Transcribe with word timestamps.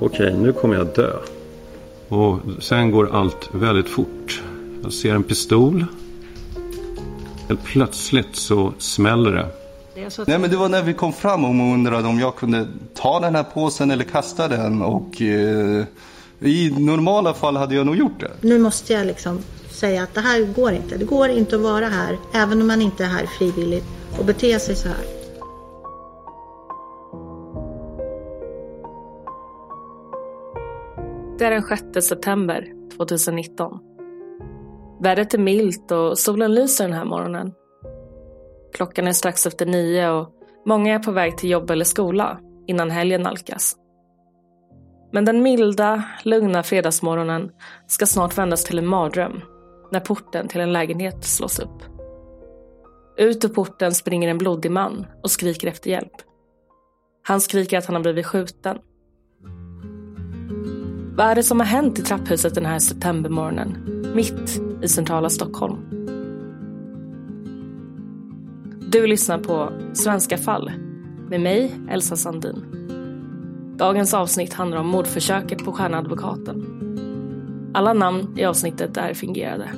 Okej, 0.00 0.34
nu 0.34 0.52
kommer 0.52 0.74
jag 0.74 0.86
dö. 0.86 1.12
Och 2.08 2.38
sen 2.60 2.90
går 2.90 3.16
allt 3.16 3.48
väldigt 3.52 3.88
fort. 3.88 4.42
Jag 4.82 4.92
ser 4.92 5.14
en 5.14 5.22
pistol. 5.22 5.84
Helt 7.48 7.64
plötsligt 7.64 8.36
så 8.36 8.72
smäller 8.78 9.32
det. 9.32 9.46
Nej 10.26 10.38
men 10.38 10.50
det 10.50 10.56
var 10.56 10.68
när 10.68 10.82
vi 10.82 10.94
kom 10.94 11.12
fram 11.12 11.44
och 11.44 11.50
hon 11.50 11.74
undrade 11.74 12.08
om 12.08 12.20
jag 12.20 12.36
kunde 12.36 12.66
ta 12.94 13.20
den 13.20 13.34
här 13.34 13.42
påsen 13.42 13.90
eller 13.90 14.04
kasta 14.04 14.48
den 14.48 14.82
och 14.82 15.22
eh, 15.22 15.84
i 16.40 16.70
normala 16.78 17.34
fall 17.34 17.56
hade 17.56 17.74
jag 17.74 17.86
nog 17.86 17.96
gjort 17.96 18.20
det. 18.20 18.30
Nu 18.40 18.58
måste 18.58 18.92
jag 18.92 19.06
liksom 19.06 19.38
säga 19.70 20.02
att 20.02 20.14
det 20.14 20.20
här 20.20 20.40
går 20.40 20.72
inte. 20.72 20.96
Det 20.96 21.04
går 21.04 21.28
inte 21.28 21.56
att 21.56 21.62
vara 21.62 21.86
här 21.86 22.18
även 22.34 22.60
om 22.60 22.66
man 22.66 22.82
inte 22.82 23.04
är 23.04 23.08
här 23.08 23.26
frivilligt 23.38 23.86
och 24.18 24.24
bete 24.24 24.58
sig 24.58 24.76
så 24.76 24.88
här. 24.88 25.15
Det 31.38 31.44
är 31.44 31.50
den 31.50 31.62
6 31.62 32.06
september 32.08 32.66
2019. 32.96 33.78
Vädret 35.00 35.34
är 35.34 35.38
milt 35.38 35.90
och 35.90 36.18
solen 36.18 36.54
lyser 36.54 36.84
den 36.84 36.92
här 36.92 37.04
morgonen. 37.04 37.52
Klockan 38.74 39.06
är 39.06 39.12
strax 39.12 39.46
efter 39.46 39.66
nio 39.66 40.10
och 40.10 40.28
många 40.66 40.94
är 40.94 40.98
på 40.98 41.10
väg 41.10 41.38
till 41.38 41.50
jobb 41.50 41.70
eller 41.70 41.84
skola 41.84 42.40
innan 42.66 42.90
helgen 42.90 43.22
nalkas. 43.22 43.76
Men 45.12 45.24
den 45.24 45.42
milda, 45.42 46.02
lugna 46.24 46.62
fredagsmorgonen 46.62 47.50
ska 47.86 48.06
snart 48.06 48.38
vändas 48.38 48.64
till 48.64 48.78
en 48.78 48.86
mardröm 48.86 49.40
när 49.92 50.00
porten 50.00 50.48
till 50.48 50.60
en 50.60 50.72
lägenhet 50.72 51.24
slås 51.24 51.58
upp. 51.58 51.82
Ut 53.16 53.44
ur 53.44 53.48
porten 53.48 53.94
springer 53.94 54.28
en 54.28 54.38
blodig 54.38 54.70
man 54.70 55.06
och 55.22 55.30
skriker 55.30 55.68
efter 55.68 55.90
hjälp. 55.90 56.16
Han 57.22 57.40
skriker 57.40 57.78
att 57.78 57.86
han 57.86 57.94
har 57.94 58.02
blivit 58.02 58.26
skjuten 58.26 58.78
vad 61.16 61.26
är 61.26 61.34
det 61.34 61.42
som 61.42 61.60
har 61.60 61.66
hänt 61.66 61.98
i 61.98 62.02
trapphuset 62.02 62.54
den 62.54 62.66
här 62.66 62.78
septembermorgonen, 62.78 63.76
mitt 64.14 64.62
i 64.82 64.88
centrala 64.88 65.30
Stockholm? 65.30 65.76
Du 68.90 69.06
lyssnar 69.06 69.38
på 69.38 69.72
Svenska 69.92 70.38
fall 70.38 70.70
med 71.28 71.40
mig, 71.40 71.72
Elsa 71.90 72.16
Sandin. 72.16 72.64
Dagens 73.76 74.14
avsnitt 74.14 74.54
handlar 74.54 74.78
om 74.78 74.86
mordförsöket 74.86 75.64
på 75.64 75.72
stjärnadvokaten. 75.72 76.66
Alla 77.74 77.92
namn 77.92 78.38
i 78.38 78.44
avsnittet 78.44 78.96
är 78.96 79.14
fingerade. 79.14 79.70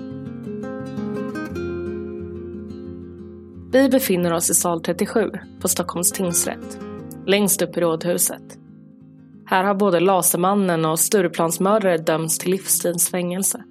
Vi 3.72 3.88
befinner 3.88 4.32
oss 4.32 4.50
i 4.50 4.54
sal 4.54 4.80
37 4.80 5.30
på 5.60 5.68
Stockholms 5.68 6.12
tingsrätt, 6.12 6.78
längst 7.26 7.62
upp 7.62 7.76
i 7.76 7.80
rådhuset. 7.80 8.58
Här 9.50 9.64
har 9.64 9.74
både 9.74 10.00
Lasermannen 10.00 10.84
och 10.84 11.00
Stureplansmördare 11.00 11.98
dömts 11.98 12.38
till 12.38 12.50
livstidsfängelse. 12.50 13.64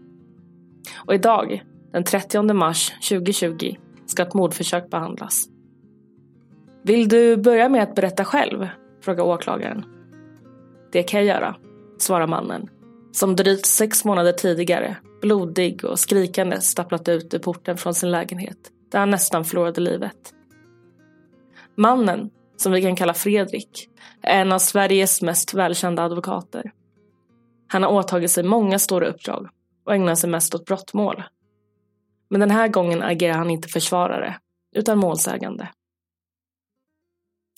Och 1.05 1.13
idag, 1.13 1.63
den 1.91 2.03
30 2.03 2.53
mars 2.53 2.93
2020, 3.09 3.75
ska 4.05 4.23
ett 4.23 4.33
mordförsök 4.33 4.89
behandlas. 4.89 5.45
Vill 6.83 7.09
du 7.09 7.37
börja 7.37 7.69
med 7.69 7.83
att 7.83 7.95
berätta 7.95 8.25
själv? 8.25 8.67
frågar 9.01 9.23
åklagaren. 9.23 9.85
Det 10.91 11.03
kan 11.03 11.19
jag 11.19 11.27
göra, 11.35 11.55
svarar 11.97 12.27
mannen, 12.27 12.69
som 13.11 13.35
drygt 13.35 13.65
sex 13.65 14.05
månader 14.05 14.31
tidigare, 14.31 14.97
blodig 15.21 15.85
och 15.85 15.99
skrikande 15.99 16.61
stapplat 16.61 17.09
ut 17.09 17.33
ur 17.33 17.39
porten 17.39 17.77
från 17.77 17.93
sin 17.93 18.11
lägenhet, 18.11 18.57
där 18.91 18.99
han 18.99 19.09
nästan 19.09 19.45
förlorade 19.45 19.81
livet. 19.81 20.33
Mannen 21.75 22.29
som 22.57 22.71
vi 22.71 22.81
kan 22.81 22.95
kalla 22.95 23.13
Fredrik, 23.13 23.89
är 24.27 24.41
en 24.41 24.51
av 24.51 24.59
Sveriges 24.59 25.21
mest 25.21 25.53
välkända 25.53 26.03
advokater. 26.03 26.71
Han 27.67 27.83
har 27.83 27.91
åtagit 27.91 28.31
sig 28.31 28.43
många 28.43 28.79
stora 28.79 29.07
uppdrag 29.07 29.49
och 29.85 29.95
ägnar 29.95 30.15
sig 30.15 30.29
mest 30.29 30.55
åt 30.55 30.65
brottmål. 30.65 31.23
Men 32.29 32.39
den 32.39 32.51
här 32.51 32.67
gången 32.67 33.03
agerar 33.03 33.33
han 33.33 33.49
inte 33.49 33.67
försvarare, 33.67 34.37
utan 34.75 34.97
målsägande. 34.97 35.69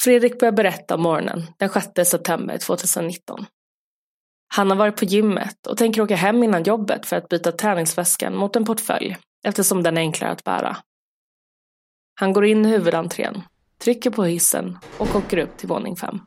Fredrik 0.01 0.39
börjar 0.39 0.51
berätta 0.51 0.95
om 0.95 1.01
morgonen 1.01 1.43
den 1.57 1.69
6 1.69 2.09
september 2.09 2.57
2019. 2.57 3.45
Han 4.47 4.69
har 4.69 4.77
varit 4.77 4.99
på 4.99 5.05
gymmet 5.05 5.67
och 5.67 5.77
tänker 5.77 6.01
åka 6.01 6.15
hem 6.15 6.43
innan 6.43 6.63
jobbet 6.63 7.05
för 7.05 7.15
att 7.15 7.29
byta 7.29 7.51
träningsväskan 7.51 8.35
mot 8.35 8.55
en 8.55 8.65
portfölj 8.65 9.17
eftersom 9.43 9.83
den 9.83 9.97
är 9.97 10.01
enklare 10.01 10.31
att 10.31 10.43
bära. 10.43 10.77
Han 12.15 12.33
går 12.33 12.45
in 12.45 12.65
i 12.65 12.69
huvudentrén 12.69 13.43
trycker 13.79 14.09
på 14.09 14.23
hissen 14.23 14.77
och 14.97 15.15
åker 15.15 15.37
upp 15.37 15.57
till 15.57 15.69
våning 15.69 15.95
fem. 15.95 16.19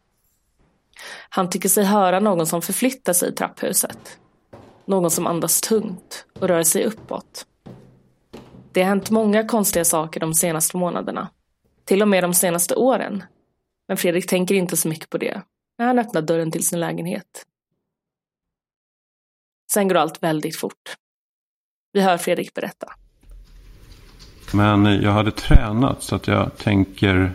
Han 1.28 1.50
tycker 1.50 1.68
sig 1.68 1.84
höra 1.84 2.20
någon 2.20 2.46
som 2.46 2.62
förflyttar 2.62 3.12
sig 3.12 3.28
i 3.28 3.32
trapphuset. 3.32 4.18
Någon 4.84 5.10
som 5.10 5.26
andas 5.26 5.60
tungt 5.60 6.26
och 6.40 6.48
rör 6.48 6.62
sig 6.62 6.84
uppåt. 6.84 7.46
Det 8.72 8.82
har 8.82 8.88
hänt 8.88 9.10
många 9.10 9.46
konstiga 9.46 9.84
saker 9.84 10.20
de 10.20 10.34
senaste 10.34 10.76
månaderna. 10.76 11.30
Till 11.84 12.02
och 12.02 12.08
med 12.08 12.24
de 12.24 12.34
senaste 12.34 12.74
åren. 12.74 13.24
Men 13.88 13.96
Fredrik 13.96 14.26
tänker 14.26 14.54
inte 14.54 14.76
så 14.76 14.88
mycket 14.88 15.10
på 15.10 15.18
det. 15.18 15.42
när 15.78 15.86
han 15.86 15.98
öppnar 15.98 16.22
dörren 16.22 16.50
till 16.50 16.66
sin 16.66 16.80
lägenhet. 16.80 17.46
Sen 19.72 19.88
går 19.88 19.94
allt 19.94 20.22
väldigt 20.22 20.56
fort. 20.56 20.96
Vi 21.92 22.00
hör 22.00 22.18
Fredrik 22.18 22.54
berätta. 22.54 22.92
Men 24.54 24.84
jag 25.02 25.12
hade 25.12 25.30
tränat 25.30 26.02
så 26.02 26.16
att 26.16 26.26
jag 26.26 26.56
tänker 26.56 27.34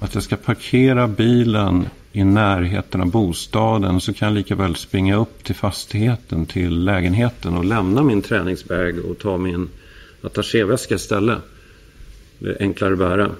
att 0.00 0.14
jag 0.14 0.22
ska 0.22 0.36
parkera 0.36 1.08
bilen 1.08 1.88
i 2.12 2.24
närheten 2.24 3.00
av 3.00 3.10
bostaden 3.10 4.00
så 4.00 4.12
kan 4.12 4.28
jag 4.28 4.34
lika 4.34 4.54
väl 4.54 4.76
springa 4.76 5.16
upp 5.16 5.44
till 5.44 5.54
fastigheten, 5.54 6.46
till 6.46 6.84
lägenheten 6.84 7.56
och 7.56 7.64
lämna 7.64 8.02
min 8.02 8.22
träningsbag 8.22 8.98
och 8.98 9.18
ta 9.18 9.38
min 9.38 9.68
attachéväska 10.22 10.94
istället. 10.94 11.38
Det 12.38 12.50
är 12.50 12.56
enklare 12.60 12.92
att 12.92 12.98
bära. 12.98 13.30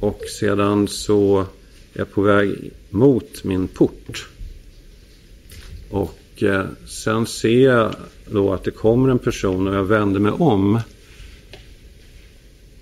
Och 0.00 0.20
sedan 0.40 0.88
så 0.88 1.40
är 1.40 1.46
jag 1.98 2.12
på 2.12 2.22
väg 2.22 2.70
mot 2.90 3.44
min 3.44 3.68
port. 3.68 4.28
Och 5.90 6.42
eh, 6.42 6.64
sen 6.86 7.26
ser 7.26 7.64
jag 7.64 7.94
då 8.30 8.52
att 8.52 8.64
det 8.64 8.70
kommer 8.70 9.08
en 9.08 9.18
person 9.18 9.68
och 9.68 9.74
jag 9.74 9.84
vänder 9.84 10.20
mig 10.20 10.32
om. 10.32 10.80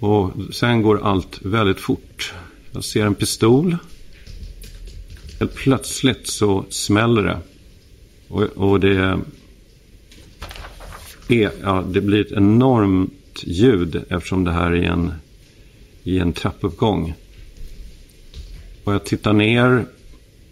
Och 0.00 0.32
sen 0.52 0.82
går 0.82 1.06
allt 1.06 1.38
väldigt 1.42 1.80
fort. 1.80 2.34
Jag 2.72 2.84
ser 2.84 3.06
en 3.06 3.14
pistol. 3.14 3.76
Helt 5.38 5.54
plötsligt 5.54 6.26
så 6.26 6.64
smäller 6.70 7.22
det. 7.22 7.38
Och, 8.28 8.42
och 8.42 8.80
det, 8.80 8.96
är, 11.28 11.50
ja, 11.62 11.84
det 11.88 12.00
blir 12.00 12.20
ett 12.20 12.32
enormt 12.32 13.42
ljud 13.42 14.04
eftersom 14.08 14.44
det 14.44 14.52
här 14.52 14.72
är 14.72 14.82
en, 14.82 15.12
i 16.02 16.18
en 16.18 16.32
trappuppgång. 16.32 17.14
Och 18.84 18.94
jag 18.94 19.04
tittar 19.04 19.32
ner 19.32 19.86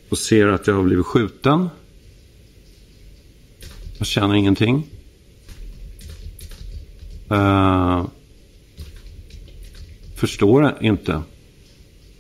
och 0.08 0.18
ser 0.18 0.46
att 0.46 0.66
jag 0.66 0.74
har 0.74 0.82
blivit 0.82 1.06
skjuten. 1.06 1.68
Jag 3.98 4.06
känner 4.06 4.34
ingenting. 4.34 4.86
Uh, 7.30 8.06
förstår 10.16 10.78
inte. 10.80 11.22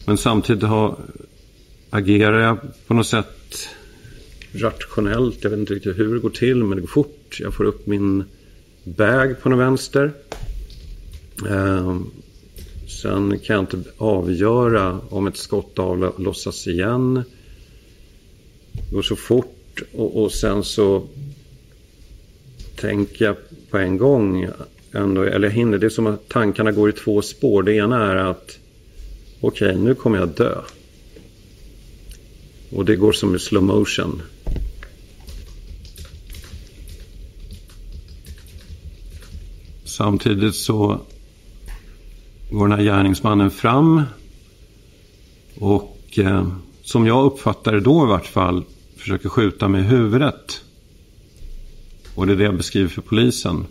Men 0.04 0.18
samtidigt 0.18 0.62
har, 0.62 0.98
agerar 1.90 2.38
jag 2.38 2.58
på 2.86 2.94
något 2.94 3.06
sätt 3.06 3.68
rationellt. 4.52 5.38
Jag 5.40 5.50
vet 5.50 5.58
inte 5.58 5.74
riktigt 5.74 5.98
hur 5.98 6.14
det 6.14 6.20
går 6.20 6.30
till, 6.30 6.64
men 6.64 6.76
det 6.76 6.80
går 6.80 6.88
fort. 6.88 7.36
Jag 7.40 7.54
får 7.54 7.64
upp 7.64 7.86
min 7.86 8.24
bag 8.84 9.42
på 9.42 9.48
något 9.48 9.58
vänster. 9.58 10.12
Eh, 11.48 11.98
sen 13.02 13.38
kan 13.38 13.56
jag 13.56 13.62
inte 13.62 13.90
avgöra 13.98 15.00
om 15.08 15.26
ett 15.26 15.36
skott 15.36 15.78
avlossas 15.78 16.66
igen. 16.66 17.22
Det 18.72 18.94
går 18.94 19.02
så 19.02 19.16
fort 19.16 19.82
och, 19.92 20.22
och 20.22 20.32
sen 20.32 20.64
så 20.64 21.06
tänker 22.76 23.24
jag 23.24 23.36
på 23.70 23.78
en 23.78 23.96
gång 23.96 24.48
ändå, 24.96 25.22
eller 25.22 25.48
jag 25.48 25.54
hinner, 25.54 25.78
det 25.78 25.86
är 25.86 25.90
som 25.90 26.06
att 26.06 26.28
tankarna 26.28 26.72
går 26.72 26.88
i 26.88 26.92
två 26.92 27.22
spår. 27.22 27.62
Det 27.62 27.74
ena 27.74 28.12
är 28.12 28.16
att 28.16 28.58
okej, 29.40 29.68
okay, 29.68 29.82
nu 29.82 29.94
kommer 29.94 30.18
jag 30.18 30.28
dö. 30.28 30.54
Och 32.70 32.84
det 32.84 32.96
går 32.96 33.12
som 33.12 33.36
i 33.36 33.38
slow 33.38 33.62
motion. 33.62 34.22
Samtidigt 39.84 40.54
så 40.54 41.00
går 42.50 42.68
den 42.68 42.78
här 42.78 42.84
gärningsmannen 42.84 43.50
fram. 43.50 44.02
Och 45.58 46.18
eh, 46.18 46.48
som 46.82 47.06
jag 47.06 47.26
uppfattar 47.26 47.72
det 47.72 47.80
då 47.80 48.04
i 48.04 48.08
vart 48.08 48.26
fall 48.26 48.64
försöker 48.96 49.28
skjuta 49.28 49.68
mig 49.68 49.80
i 49.80 49.84
huvudet. 49.84 50.60
Och 52.14 52.26
det 52.26 52.32
är 52.32 52.36
det 52.36 52.44
jag 52.44 52.56
beskriver 52.56 52.88
för 52.88 53.02
polisen. 53.02 53.64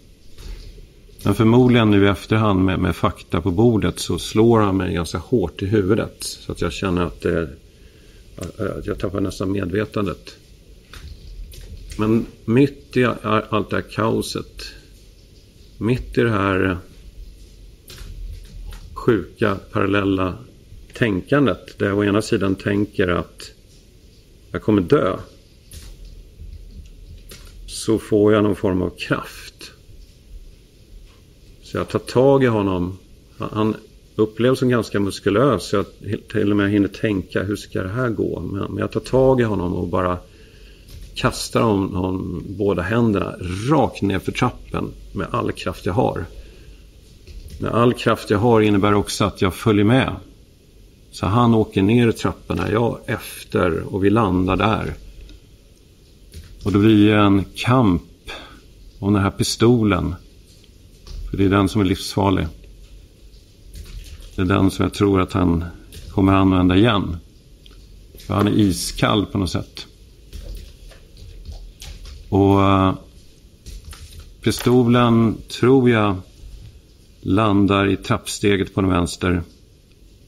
Men 1.25 1.35
förmodligen 1.35 1.91
nu 1.91 2.05
i 2.05 2.07
efterhand 2.07 2.65
med, 2.65 2.79
med 2.79 2.95
fakta 2.95 3.41
på 3.41 3.51
bordet 3.51 3.99
så 3.99 4.19
slår 4.19 4.59
han 4.59 4.77
mig 4.77 4.93
ganska 4.93 5.17
hårt 5.17 5.61
i 5.61 5.65
huvudet. 5.65 6.15
Så 6.19 6.51
att 6.51 6.61
jag 6.61 6.73
känner 6.73 7.05
att, 7.05 7.25
eh, 7.25 7.43
att 8.77 8.85
jag 8.85 8.99
tappar 8.99 9.21
nästan 9.21 9.51
medvetandet. 9.51 10.35
Men 11.97 12.25
mitt 12.45 12.97
i 12.97 13.05
allt 13.23 13.69
det 13.69 13.75
här 13.75 13.83
kaoset. 13.91 14.65
Mitt 15.77 16.17
i 16.17 16.21
det 16.21 16.31
här 16.31 16.69
eh, 16.69 16.77
sjuka 18.93 19.57
parallella 19.71 20.37
tänkandet. 20.93 21.79
Där 21.79 21.85
jag 21.85 21.97
å 21.97 22.03
ena 22.03 22.21
sidan 22.21 22.55
tänker 22.55 23.07
att 23.07 23.51
jag 24.51 24.61
kommer 24.61 24.81
dö. 24.81 25.17
Så 27.65 27.99
får 27.99 28.33
jag 28.33 28.43
någon 28.43 28.55
form 28.55 28.81
av 28.81 28.89
kraft. 28.89 29.54
Så 31.75 31.79
jag 31.79 31.87
tar 31.87 31.99
tag 31.99 32.43
i 32.43 32.47
honom. 32.47 32.97
Han 33.37 33.75
upplevs 34.15 34.59
som 34.59 34.69
ganska 34.69 34.99
muskulös. 34.99 35.63
Så 35.63 35.75
jag 35.75 35.85
till 36.31 36.51
och 36.51 36.57
med 36.57 36.71
hinner 36.71 36.87
tänka 36.87 37.43
hur 37.43 37.55
ska 37.55 37.83
det 37.83 37.89
här 37.89 38.09
gå. 38.09 38.39
Men 38.39 38.77
jag 38.77 38.91
tar 38.91 38.99
tag 38.99 39.41
i 39.41 39.43
honom 39.43 39.73
och 39.73 39.87
bara 39.87 40.17
kastar 41.15 41.61
honom 41.61 42.43
båda 42.47 42.81
händerna 42.81 43.35
rakt 43.69 44.01
ner 44.01 44.19
för 44.19 44.31
trappen 44.31 44.91
med 45.13 45.27
all 45.31 45.51
kraft 45.51 45.85
jag 45.85 45.93
har. 45.93 46.25
Med 47.59 47.71
all 47.71 47.93
kraft 47.93 48.29
jag 48.29 48.39
har 48.39 48.61
innebär 48.61 48.93
också 48.93 49.25
att 49.25 49.41
jag 49.41 49.53
följer 49.53 49.85
med. 49.85 50.15
Så 51.11 51.25
han 51.25 51.53
åker 51.53 51.81
ner 51.81 52.07
i 52.07 52.13
trapporna, 52.13 52.71
jag 52.71 52.99
efter 53.05 53.93
och 53.93 54.05
vi 54.05 54.09
landar 54.09 54.55
där. 54.55 54.93
Och 56.63 56.71
då 56.71 56.79
blir 56.79 57.07
det 57.07 57.17
en 57.17 57.45
kamp 57.55 58.03
om 58.99 59.13
den 59.13 59.23
här 59.23 59.31
pistolen. 59.31 60.15
För 61.35 61.39
det 61.39 61.45
är 61.45 61.57
den 61.57 61.69
som 61.69 61.81
är 61.81 61.85
livsfarlig. 61.85 62.47
Det 64.35 64.41
är 64.41 64.45
den 64.45 64.71
som 64.71 64.83
jag 64.83 64.93
tror 64.93 65.21
att 65.21 65.33
han 65.33 65.63
kommer 66.09 66.33
använda 66.33 66.75
igen. 66.75 67.17
För 68.27 68.33
han 68.33 68.47
är 68.47 68.51
iskall 68.51 69.25
på 69.25 69.37
något 69.37 69.51
sätt. 69.51 69.87
Och 72.29 72.63
eh, 72.63 72.93
pistolen 74.41 75.37
tror 75.59 75.89
jag 75.89 76.15
landar 77.21 77.87
i 77.87 77.97
trappsteget 77.97 78.73
på 78.73 78.81
den 78.81 78.89
vänster. 78.89 79.43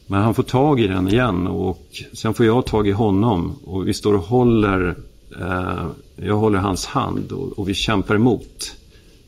Men 0.07 0.21
han 0.21 0.33
får 0.33 0.44
tag 0.44 0.80
i 0.80 0.88
den 0.88 1.07
igen 1.07 1.48
och 1.48 1.88
sen 2.13 2.33
får 2.33 2.45
jag 2.45 2.65
tag 2.65 2.88
i 2.88 2.92
honom. 2.92 3.56
Och 3.65 3.88
vi 3.88 3.94
står 3.94 4.13
och 4.13 4.24
håller, 4.24 4.98
eh, 5.42 5.87
jag 6.16 6.35
håller 6.35 6.59
hans 6.59 6.85
hand 6.85 7.31
och, 7.31 7.59
och, 7.59 7.69
vi 7.69 7.73
kämpar 7.73 8.16
emot. 8.16 8.76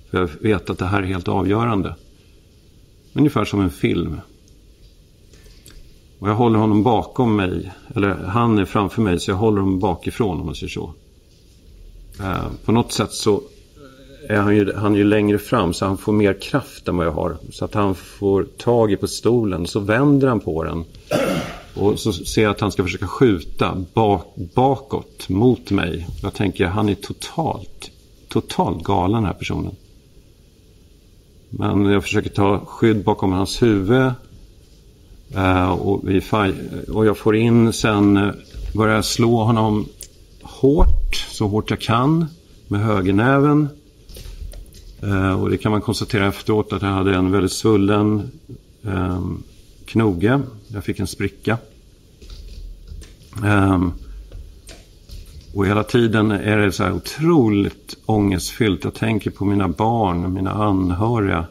För 0.10 0.20
jag 0.20 0.30
vet 0.42 0.70
att 0.70 0.78
det 0.78 0.86
här 0.86 1.02
är 1.02 1.08
helt 1.08 1.28
avgörande. 1.28 1.96
Ungefär 3.14 3.46
som 3.46 3.62
en 3.62 3.70
film. 3.70 4.22
Och 6.20 6.30
jag 6.30 6.36
håller 6.36 6.60
honom 6.60 6.84
bakom 6.84 7.36
mig. 7.36 7.72
Eller 7.96 8.14
han 8.14 8.60
är 8.60 8.66
framför 8.66 9.02
mig 9.02 9.20
så 9.20 9.32
jag 9.32 9.36
håller 9.36 9.62
honom 9.62 9.80
bakifrån 9.80 10.40
om 10.40 10.46
man 10.46 10.56
säger 10.56 10.70
så. 10.70 10.94
Eh, 12.20 12.46
på 12.66 12.72
något 12.72 12.92
sätt 12.92 13.12
så 13.12 13.42
är 14.30 14.38
han 14.38 14.56
ju, 14.56 14.74
han 14.74 14.94
är 14.94 14.98
ju 14.98 15.04
längre 15.04 15.38
fram 15.38 15.74
så 15.74 15.86
han 15.86 15.98
får 15.98 16.14
mer 16.14 16.42
kraft 16.42 16.88
än 16.88 16.98
vad 16.98 17.06
jag 17.06 17.12
har. 17.12 17.38
Så 17.52 17.66
att 17.66 17.74
han 17.74 17.96
får 17.96 18.44
tag 18.44 18.92
i 18.92 18.98
på 18.98 19.08
stolen 19.08 19.68
så 19.68 19.80
vänder 19.80 20.28
han 20.28 20.40
på 20.40 20.64
den. 20.64 20.84
Och 21.76 22.00
så 22.00 22.14
ser 22.14 22.44
jag 22.44 22.52
att 22.52 22.60
han 22.60 22.72
ska 22.72 22.84
försöka 22.84 23.08
skjuta 23.08 23.86
bak, 23.94 24.36
bakåt 24.56 25.30
mot 25.30 25.72
mig. 25.72 26.08
Jag 26.22 26.34
tänker 26.34 26.66
han 26.66 26.90
är 26.90 26.96
totalt, 26.96 27.92
totalt 28.28 28.84
galen 28.84 29.16
den 29.16 29.26
här 29.26 29.34
personen. 29.34 29.76
Men 31.50 31.86
jag 31.86 32.04
försöker 32.04 32.30
ta 32.30 32.66
skydd 32.66 33.04
bakom 33.04 33.32
hans 33.32 33.62
huvud. 33.62 34.12
Eh, 35.36 35.72
och, 35.72 36.10
vi, 36.10 36.22
och 36.92 37.06
jag 37.06 37.18
får 37.18 37.36
in 37.36 37.74
sen, 37.74 38.18
eh, 38.18 38.32
börjar 38.74 38.96
jag 38.96 39.06
slå 39.06 39.44
honom 39.44 39.86
hårt, 40.42 41.16
så 41.16 41.48
hårt 41.48 41.70
jag 41.70 41.82
kan 41.82 42.26
med 42.68 42.82
högernäven. 42.82 43.70
Eh, 45.02 45.42
och 45.42 45.50
det 45.50 45.58
kan 45.58 45.72
man 45.72 45.82
konstatera 45.82 46.28
efteråt 46.28 46.74
att 46.74 46.82
jag 46.82 46.90
hade 46.90 47.16
en 47.16 47.32
väldigt 47.32 47.52
svullen 47.52 48.32
knoge. 49.86 50.42
Jag 50.68 50.84
fick 50.84 51.00
en 51.00 51.08
spricka 51.08 51.58
och 55.54 55.68
hela 55.68 55.84
tiden 55.84 56.32
är 56.32 56.58
det 56.58 56.72
så 56.72 56.84
här 56.84 56.94
otroligt 56.94 57.98
ångestfyllt. 58.06 58.84
Jag 58.84 58.94
tänker 58.94 59.32
på 59.32 59.46
mina 59.46 59.68
barn, 59.68 60.34
mina 60.34 60.52
anhöriga. 60.52 61.46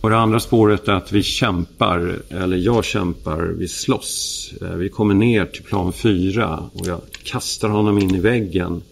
Och 0.00 0.10
det 0.10 0.18
andra 0.18 0.40
spåret 0.40 0.88
är 0.88 0.92
att 0.92 1.12
vi 1.12 1.22
kämpar, 1.22 2.22
eller 2.28 2.56
jag 2.56 2.84
kämpar, 2.84 3.42
vi 3.42 3.68
slåss. 3.68 4.52
Eh, 4.62 4.68
vi 4.68 4.88
kommer 4.88 5.14
ner 5.14 5.46
till 5.46 5.62
plan 5.62 5.92
fyra 5.92 6.70
och 6.72 6.86
jag 6.86 7.00
kastar 7.24 7.68
honom 7.68 7.98
in 7.98 8.14
i 8.14 8.20
väggen 8.20 8.82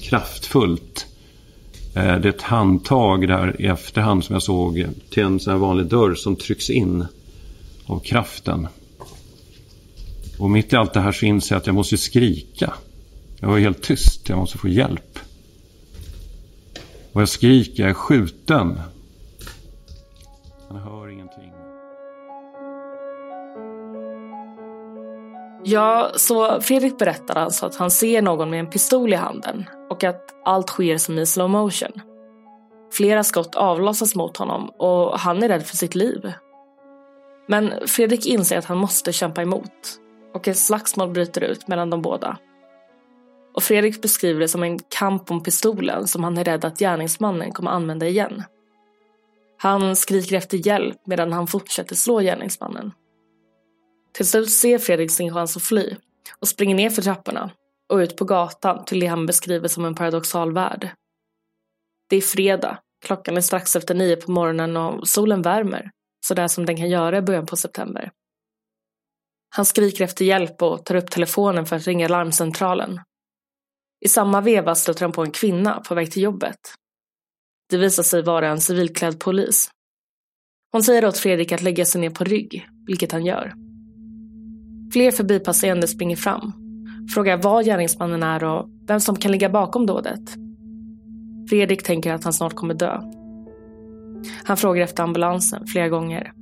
kraftfullt. 0.00 1.06
Eh, 1.94 2.02
det 2.02 2.10
är 2.10 2.26
ett 2.26 2.42
handtag 2.42 3.28
där 3.28 3.56
i 3.58 3.66
efterhand 3.66 4.24
som 4.24 4.32
jag 4.32 4.42
såg 4.42 4.86
till 5.10 5.22
en 5.22 5.40
sån 5.40 5.52
här 5.52 5.58
vanlig 5.58 5.86
dörr 5.86 6.14
som 6.14 6.36
trycks 6.36 6.70
in 6.70 7.04
av 7.86 7.98
kraften. 7.98 8.68
Och 10.42 10.50
mitt 10.50 10.72
i 10.72 10.76
allt 10.76 10.92
det 10.92 11.00
här 11.00 11.12
så 11.12 11.26
inser 11.26 11.54
jag 11.54 11.60
att 11.60 11.66
jag 11.66 11.74
måste 11.74 11.96
skrika. 11.96 12.72
Jag 13.40 13.48
var 13.48 13.58
helt 13.58 13.82
tyst. 13.82 14.28
Jag 14.28 14.38
måste 14.38 14.58
få 14.58 14.68
hjälp. 14.68 15.18
Och 17.12 17.20
jag 17.20 17.28
skriker, 17.28 17.82
jag 17.82 17.90
är 17.90 17.94
skjuten. 17.94 18.80
Han 20.68 20.78
hör 20.78 21.08
ingenting. 21.08 21.52
Ja, 25.64 26.12
så 26.16 26.60
Fredrik 26.60 26.98
berättar 26.98 27.34
alltså 27.36 27.66
att 27.66 27.76
han 27.76 27.90
ser 27.90 28.22
någon 28.22 28.50
med 28.50 28.60
en 28.60 28.70
pistol 28.70 29.12
i 29.12 29.16
handen 29.16 29.64
och 29.90 30.04
att 30.04 30.24
allt 30.44 30.68
sker 30.68 30.98
som 30.98 31.18
i 31.18 31.26
slow 31.26 31.50
motion. 31.50 32.00
Flera 32.92 33.24
skott 33.24 33.54
avlossas 33.54 34.14
mot 34.14 34.36
honom 34.36 34.70
och 34.78 35.18
han 35.18 35.42
är 35.42 35.48
rädd 35.48 35.62
för 35.62 35.76
sitt 35.76 35.94
liv. 35.94 36.32
Men 37.48 37.72
Fredrik 37.86 38.26
inser 38.26 38.58
att 38.58 38.64
han 38.64 38.78
måste 38.78 39.12
kämpa 39.12 39.42
emot 39.42 39.98
och 40.34 40.48
ett 40.48 40.58
slagsmål 40.58 41.10
bryter 41.10 41.40
ut 41.40 41.68
mellan 41.68 41.90
de 41.90 42.02
båda. 42.02 42.38
Och 43.54 43.62
Fredrik 43.62 44.02
beskriver 44.02 44.40
det 44.40 44.48
som 44.48 44.62
en 44.62 44.78
kamp 44.78 45.30
om 45.30 45.42
pistolen 45.42 46.06
som 46.06 46.24
han 46.24 46.38
är 46.38 46.44
rädd 46.44 46.64
att 46.64 46.78
gärningsmannen 46.78 47.52
kommer 47.52 47.70
använda 47.70 48.08
igen. 48.08 48.42
Han 49.58 49.96
skriker 49.96 50.36
efter 50.36 50.66
hjälp 50.66 50.96
medan 51.06 51.32
han 51.32 51.46
fortsätter 51.46 51.94
slå 51.94 52.20
gärningsmannen. 52.20 52.92
Till 54.12 54.26
slut 54.26 54.50
ser 54.50 54.78
Fredrik 54.78 55.10
sin 55.10 55.34
chans 55.34 55.56
att 55.56 55.62
fly 55.62 55.96
och 56.40 56.48
springer 56.48 56.74
ner 56.74 56.90
för 56.90 57.02
trapporna 57.02 57.50
och 57.88 57.96
ut 57.96 58.16
på 58.16 58.24
gatan 58.24 58.84
till 58.84 59.00
det 59.00 59.06
han 59.06 59.26
beskriver 59.26 59.68
som 59.68 59.84
en 59.84 59.94
paradoxal 59.94 60.52
värld. 60.52 60.88
Det 62.08 62.16
är 62.16 62.20
fredag, 62.20 62.78
klockan 63.04 63.36
är 63.36 63.40
strax 63.40 63.76
efter 63.76 63.94
nio 63.94 64.16
på 64.16 64.30
morgonen 64.30 64.76
och 64.76 65.08
solen 65.08 65.42
värmer, 65.42 65.90
sådär 66.26 66.48
som 66.48 66.66
den 66.66 66.76
kan 66.76 66.90
göra 66.90 67.18
i 67.18 67.22
början 67.22 67.46
på 67.46 67.56
september. 67.56 68.10
Han 69.54 69.64
skriker 69.64 70.04
efter 70.04 70.24
hjälp 70.24 70.62
och 70.62 70.84
tar 70.84 70.94
upp 70.94 71.10
telefonen 71.10 71.66
för 71.66 71.76
att 71.76 71.86
ringa 71.86 72.08
larmcentralen. 72.08 73.00
I 74.04 74.08
samma 74.08 74.40
veva 74.40 74.74
stöter 74.74 75.02
han 75.02 75.12
på 75.12 75.22
en 75.22 75.30
kvinna 75.30 75.80
på 75.88 75.94
väg 75.94 76.12
till 76.12 76.22
jobbet. 76.22 76.58
Det 77.70 77.76
visar 77.76 78.02
sig 78.02 78.22
vara 78.22 78.48
en 78.48 78.60
civilklädd 78.60 79.20
polis. 79.20 79.70
Hon 80.72 80.82
säger 80.82 81.06
åt 81.06 81.18
Fredrik 81.18 81.52
att 81.52 81.62
lägga 81.62 81.84
sig 81.84 82.00
ner 82.00 82.10
på 82.10 82.24
rygg, 82.24 82.68
vilket 82.86 83.12
han 83.12 83.26
gör. 83.26 83.52
Fler 84.92 85.10
förbipasserande 85.10 85.88
springer 85.88 86.16
fram, 86.16 86.52
frågar 87.14 87.36
var 87.36 87.62
gärningsmannen 87.62 88.22
är 88.22 88.44
och 88.44 88.68
vem 88.86 89.00
som 89.00 89.16
kan 89.16 89.32
ligga 89.32 89.48
bakom 89.48 89.86
dådet. 89.86 90.30
Fredrik 91.50 91.82
tänker 91.82 92.12
att 92.12 92.24
han 92.24 92.32
snart 92.32 92.54
kommer 92.54 92.74
dö. 92.74 93.00
Han 94.44 94.56
frågar 94.56 94.82
efter 94.82 95.02
ambulansen 95.02 95.66
flera 95.66 95.88
gånger. 95.88 96.32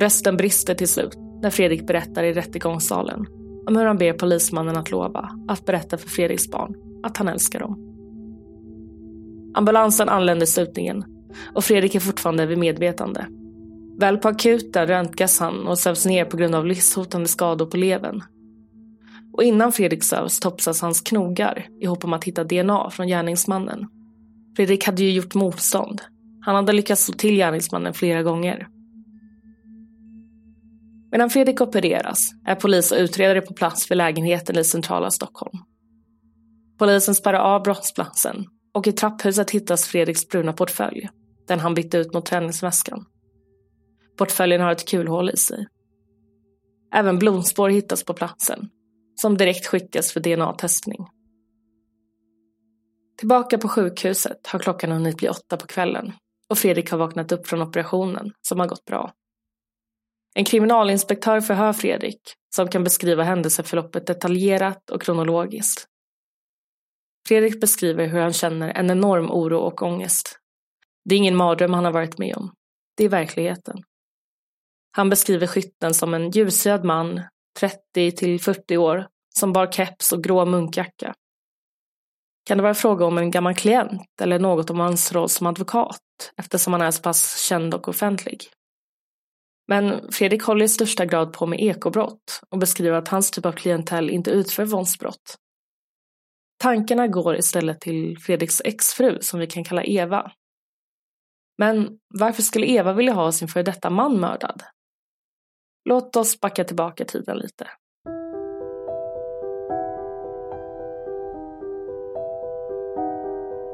Rösten 0.00 0.36
brister 0.36 0.74
till 0.74 0.88
slut 0.88 1.18
när 1.42 1.50
Fredrik 1.50 1.86
berättar 1.86 2.24
i 2.24 2.32
rättegångssalen 2.32 3.26
om 3.66 3.76
hur 3.76 3.84
han 3.84 3.98
ber 3.98 4.12
polismannen 4.12 4.76
att 4.76 4.90
lova 4.90 5.30
att 5.48 5.66
berätta 5.66 5.98
för 5.98 6.08
Fredriks 6.08 6.50
barn 6.50 6.74
att 7.02 7.16
han 7.16 7.28
älskar 7.28 7.60
dem. 7.60 7.90
Ambulansen 9.54 10.08
anländer 10.08 10.46
slutningen 10.46 11.04
och 11.54 11.64
Fredrik 11.64 11.94
är 11.94 12.00
fortfarande 12.00 12.46
vid 12.46 12.58
medvetande. 12.58 13.26
Väl 13.98 14.18
på 14.18 14.28
akuten 14.28 14.86
röntgas 14.86 15.40
han 15.40 15.66
och 15.66 15.78
sövs 15.78 16.06
ner 16.06 16.24
på 16.24 16.36
grund 16.36 16.54
av 16.54 16.66
livshotande 16.66 17.28
skador 17.28 17.66
på 17.66 17.76
levern. 17.76 18.22
Och 19.32 19.42
innan 19.42 19.72
Fredrik 19.72 20.04
sövs 20.04 20.40
topsas 20.40 20.80
hans 20.80 21.00
knogar 21.00 21.66
i 21.80 21.86
hopp 21.86 22.04
om 22.04 22.12
att 22.12 22.24
hitta 22.24 22.44
DNA 22.44 22.90
från 22.90 23.08
gärningsmannen. 23.08 23.86
Fredrik 24.56 24.86
hade 24.86 25.02
ju 25.02 25.10
gjort 25.10 25.34
motstånd. 25.34 26.00
Han 26.40 26.54
hade 26.54 26.72
lyckats 26.72 27.04
slå 27.04 27.14
till 27.14 27.36
gärningsmannen 27.36 27.94
flera 27.94 28.22
gånger. 28.22 28.68
Medan 31.14 31.30
Fredrik 31.30 31.60
opereras 31.60 32.30
är 32.46 32.54
polis 32.54 32.92
och 32.92 32.98
utredare 32.98 33.40
på 33.40 33.54
plats 33.54 33.90
vid 33.90 33.98
lägenheten 33.98 34.58
i 34.58 34.64
centrala 34.64 35.10
Stockholm. 35.10 35.58
Polisen 36.78 37.14
spärrar 37.14 37.38
av 37.38 37.62
brottsplatsen 37.62 38.46
och 38.74 38.86
i 38.86 38.92
trapphuset 38.92 39.50
hittas 39.50 39.84
Fredriks 39.84 40.28
bruna 40.28 40.52
portfölj, 40.52 41.08
den 41.48 41.60
han 41.60 41.74
bytte 41.74 41.98
ut 41.98 42.14
mot 42.14 42.26
träningsväskan. 42.26 43.04
Portföljen 44.18 44.60
har 44.60 44.72
ett 44.72 44.88
kulhål 44.88 45.30
i 45.30 45.36
sig. 45.36 45.66
Även 46.94 47.18
blodspår 47.18 47.68
hittas 47.68 48.04
på 48.04 48.14
platsen, 48.14 48.68
som 49.14 49.36
direkt 49.36 49.66
skickas 49.66 50.12
för 50.12 50.20
DNA-testning. 50.20 51.06
Tillbaka 53.18 53.58
på 53.58 53.68
sjukhuset 53.68 54.46
har 54.46 54.58
klockan 54.58 54.92
hunnit 54.92 55.16
bli 55.16 55.28
åtta 55.28 55.56
på 55.56 55.66
kvällen 55.66 56.12
och 56.50 56.58
Fredrik 56.58 56.90
har 56.90 56.98
vaknat 56.98 57.32
upp 57.32 57.46
från 57.46 57.62
operationen 57.62 58.32
som 58.42 58.60
har 58.60 58.66
gått 58.66 58.84
bra. 58.84 59.12
En 60.34 60.44
kriminalinspektör 60.44 61.40
förhör 61.40 61.72
Fredrik 61.72 62.20
som 62.54 62.68
kan 62.68 62.84
beskriva 62.84 63.22
händelseförloppet 63.22 64.06
detaljerat 64.06 64.90
och 64.90 65.02
kronologiskt. 65.02 65.86
Fredrik 67.28 67.60
beskriver 67.60 68.06
hur 68.06 68.20
han 68.20 68.32
känner 68.32 68.68
en 68.68 68.90
enorm 68.90 69.30
oro 69.30 69.58
och 69.58 69.82
ångest. 69.82 70.38
Det 71.04 71.14
är 71.14 71.18
ingen 71.18 71.36
mardröm 71.36 71.72
han 71.72 71.84
har 71.84 71.92
varit 71.92 72.18
med 72.18 72.36
om. 72.36 72.52
Det 72.96 73.04
är 73.04 73.08
verkligheten. 73.08 73.82
Han 74.96 75.10
beskriver 75.10 75.46
skytten 75.46 75.94
som 75.94 76.14
en 76.14 76.30
ljushyad 76.30 76.84
man, 76.84 77.22
30 77.60 78.12
till 78.12 78.40
40 78.40 78.76
år, 78.76 79.08
som 79.38 79.52
bar 79.52 79.72
keps 79.72 80.12
och 80.12 80.24
grå 80.24 80.44
munkjacka. 80.44 81.14
Kan 82.46 82.56
det 82.56 82.62
vara 82.62 82.74
fråga 82.74 83.04
om 83.04 83.18
en 83.18 83.30
gammal 83.30 83.54
klient 83.54 84.20
eller 84.20 84.38
något 84.38 84.70
om 84.70 84.80
hans 84.80 85.12
roll 85.12 85.28
som 85.28 85.46
advokat 85.46 86.00
eftersom 86.36 86.72
han 86.72 86.82
är 86.82 86.90
så 86.90 87.02
pass 87.02 87.42
känd 87.42 87.74
och 87.74 87.88
offentlig? 87.88 88.38
Men 89.68 90.12
Fredrik 90.12 90.42
håller 90.42 90.64
i 90.64 90.68
största 90.68 91.04
grad 91.04 91.32
på 91.32 91.46
med 91.46 91.60
ekobrott 91.60 92.40
och 92.48 92.58
beskriver 92.58 92.96
att 92.96 93.08
hans 93.08 93.30
typ 93.30 93.46
av 93.46 93.52
klientell 93.52 94.10
inte 94.10 94.30
utför 94.30 94.64
våldsbrott. 94.64 95.38
Tankarna 96.58 97.08
går 97.08 97.36
istället 97.36 97.80
till 97.80 98.18
Fredriks 98.18 98.62
exfru 98.64 99.18
som 99.20 99.40
vi 99.40 99.46
kan 99.46 99.64
kalla 99.64 99.84
Eva. 99.84 100.32
Men 101.58 101.98
varför 102.08 102.42
skulle 102.42 102.66
Eva 102.66 102.92
vilja 102.92 103.12
ha 103.12 103.32
sin 103.32 103.48
före 103.48 103.62
detta 103.62 103.90
man 103.90 104.20
mördad? 104.20 104.62
Låt 105.88 106.16
oss 106.16 106.40
backa 106.40 106.64
tillbaka 106.64 107.04
tiden 107.04 107.38
lite. 107.38 107.68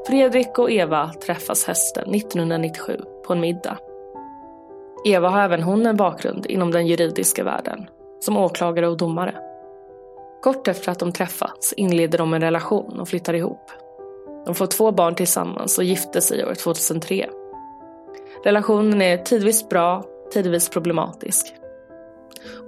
Fredrik 0.07 0.59
och 0.59 0.71
Eva 0.71 1.13
träffas 1.13 1.65
hösten 1.65 2.15
1997 2.15 2.97
på 3.27 3.33
en 3.33 3.39
middag. 3.39 3.90
Eva 5.05 5.29
har 5.29 5.41
även 5.41 5.63
hon 5.63 5.85
en 5.85 5.97
bakgrund 5.97 6.45
inom 6.45 6.71
den 6.71 6.87
juridiska 6.87 7.43
världen, 7.43 7.89
som 8.19 8.37
åklagare 8.37 8.87
och 8.87 8.97
domare. 8.97 9.35
Kort 10.43 10.67
efter 10.67 10.91
att 10.91 10.99
de 10.99 11.11
träffats 11.11 11.73
inleder 11.73 12.17
de 12.17 12.33
en 12.33 12.41
relation 12.41 12.99
och 12.99 13.09
flyttar 13.09 13.33
ihop. 13.33 13.71
De 14.45 14.55
får 14.55 14.67
två 14.67 14.91
barn 14.91 15.15
tillsammans 15.15 15.77
och 15.77 15.83
gifte 15.83 16.21
sig 16.21 16.45
år 16.45 16.53
2003. 16.53 17.29
Relationen 18.43 19.01
är 19.01 19.17
tidvis 19.17 19.69
bra, 19.69 20.03
tidvis 20.33 20.69
problematisk. 20.69 21.53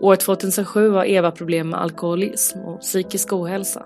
År 0.02 0.16
2007 0.16 0.90
har 0.90 1.06
Eva 1.06 1.32
problem 1.32 1.70
med 1.70 1.82
alkoholism 1.82 2.60
och 2.60 2.80
psykisk 2.80 3.34
ohälsa. 3.34 3.86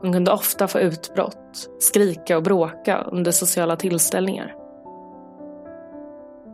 Hon 0.00 0.12
kunde 0.12 0.32
ofta 0.32 0.68
få 0.68 0.78
utbrott, 0.78 1.68
skrika 1.78 2.36
och 2.36 2.42
bråka 2.42 3.06
under 3.12 3.32
sociala 3.32 3.76
tillställningar. 3.76 4.65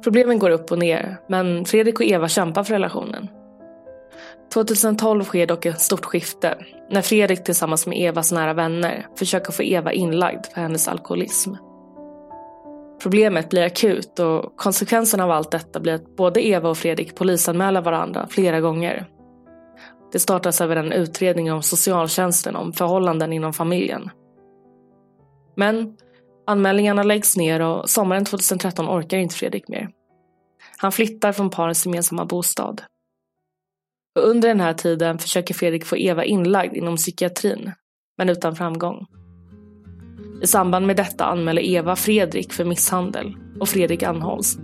Problemen 0.02 0.38
går 0.38 0.50
upp 0.50 0.72
och 0.72 0.78
ner, 0.78 1.16
men 1.28 1.64
Fredrik 1.64 2.00
och 2.00 2.06
Eva 2.06 2.28
kämpar 2.28 2.64
för 2.64 2.74
relationen. 2.74 3.28
2012 4.54 5.24
sker 5.24 5.46
dock 5.46 5.66
ett 5.66 5.80
stort 5.80 6.04
skifte 6.04 6.58
när 6.90 7.02
Fredrik 7.02 7.44
tillsammans 7.44 7.86
med 7.86 7.98
Evas 7.98 8.32
nära 8.32 8.54
vänner 8.54 9.06
försöker 9.18 9.52
få 9.52 9.62
Eva 9.62 9.92
inlagd 9.92 10.46
för 10.46 10.60
hennes 10.60 10.88
alkoholism. 10.88 11.54
Problemet 13.02 13.50
blir 13.50 13.62
akut 13.62 14.18
och 14.18 14.56
konsekvensen 14.56 15.20
av 15.20 15.30
allt 15.30 15.50
detta 15.50 15.80
blir 15.80 15.94
att 15.94 16.16
både 16.16 16.46
Eva 16.46 16.68
och 16.68 16.78
Fredrik 16.78 17.14
polisanmäler 17.14 17.80
varandra 17.80 18.26
flera 18.30 18.60
gånger. 18.60 19.06
Det 20.12 20.18
startas 20.18 20.60
även 20.60 20.78
en 20.78 20.92
utredning 20.92 21.52
om 21.52 21.62
socialtjänsten 21.62 22.56
om 22.56 22.72
förhållanden 22.72 23.32
inom 23.32 23.52
familjen. 23.52 24.10
Men 25.56 25.96
anmälningarna 26.46 27.02
läggs 27.02 27.36
ner 27.36 27.60
och 27.60 27.90
sommaren 27.90 28.24
2013 28.24 28.88
orkar 28.88 29.18
inte 29.18 29.34
Fredrik 29.34 29.68
mer. 29.68 29.88
Han 30.76 30.92
flyttar 30.92 31.32
från 31.32 31.50
parets 31.50 31.86
gemensamma 31.86 32.24
bostad. 32.24 32.82
Och 34.18 34.28
under 34.28 34.48
den 34.48 34.60
här 34.60 34.74
tiden 34.74 35.18
försöker 35.18 35.54
Fredrik 35.54 35.84
få 35.84 35.96
Eva 35.96 36.24
inlagd 36.24 36.76
inom 36.76 36.96
psykiatrin, 36.96 37.72
men 38.18 38.28
utan 38.28 38.56
framgång. 38.56 39.06
I 40.42 40.46
samband 40.46 40.86
med 40.86 40.96
detta 40.96 41.24
anmäler 41.24 41.62
Eva 41.62 41.96
Fredrik 41.96 42.52
för 42.52 42.64
misshandel 42.64 43.36
och 43.60 43.68
Fredrik 43.68 44.02
anhålls. 44.02 44.58